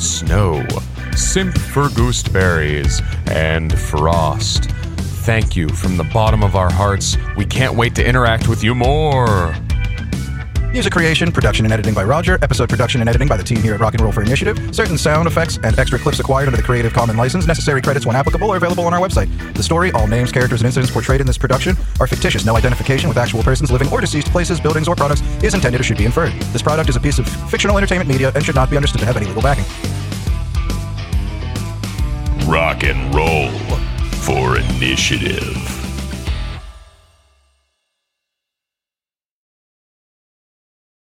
[0.00, 0.66] Snow,
[1.14, 4.70] Simp for Gooseberries, and Frost.
[5.28, 7.18] Thank you from the bottom of our hearts.
[7.36, 9.54] We can't wait to interact with you more.
[10.70, 12.38] Music creation, production, and editing by Roger.
[12.42, 14.58] Episode production and editing by the team here at Rock and Roll for Initiative.
[14.74, 17.46] Certain sound effects and extra clips acquired under the Creative Commons license.
[17.46, 19.28] Necessary credits, when applicable, are available on our website.
[19.54, 22.44] The story, all names, characters, and incidents portrayed in this production are fictitious.
[22.44, 25.84] No identification with actual persons, living or deceased, places, buildings, or products is intended or
[25.84, 26.34] should be inferred.
[26.52, 29.06] This product is a piece of fictional entertainment media and should not be understood to
[29.06, 29.64] have any legal backing.
[32.46, 33.50] Rock and roll
[34.20, 35.77] for initiative.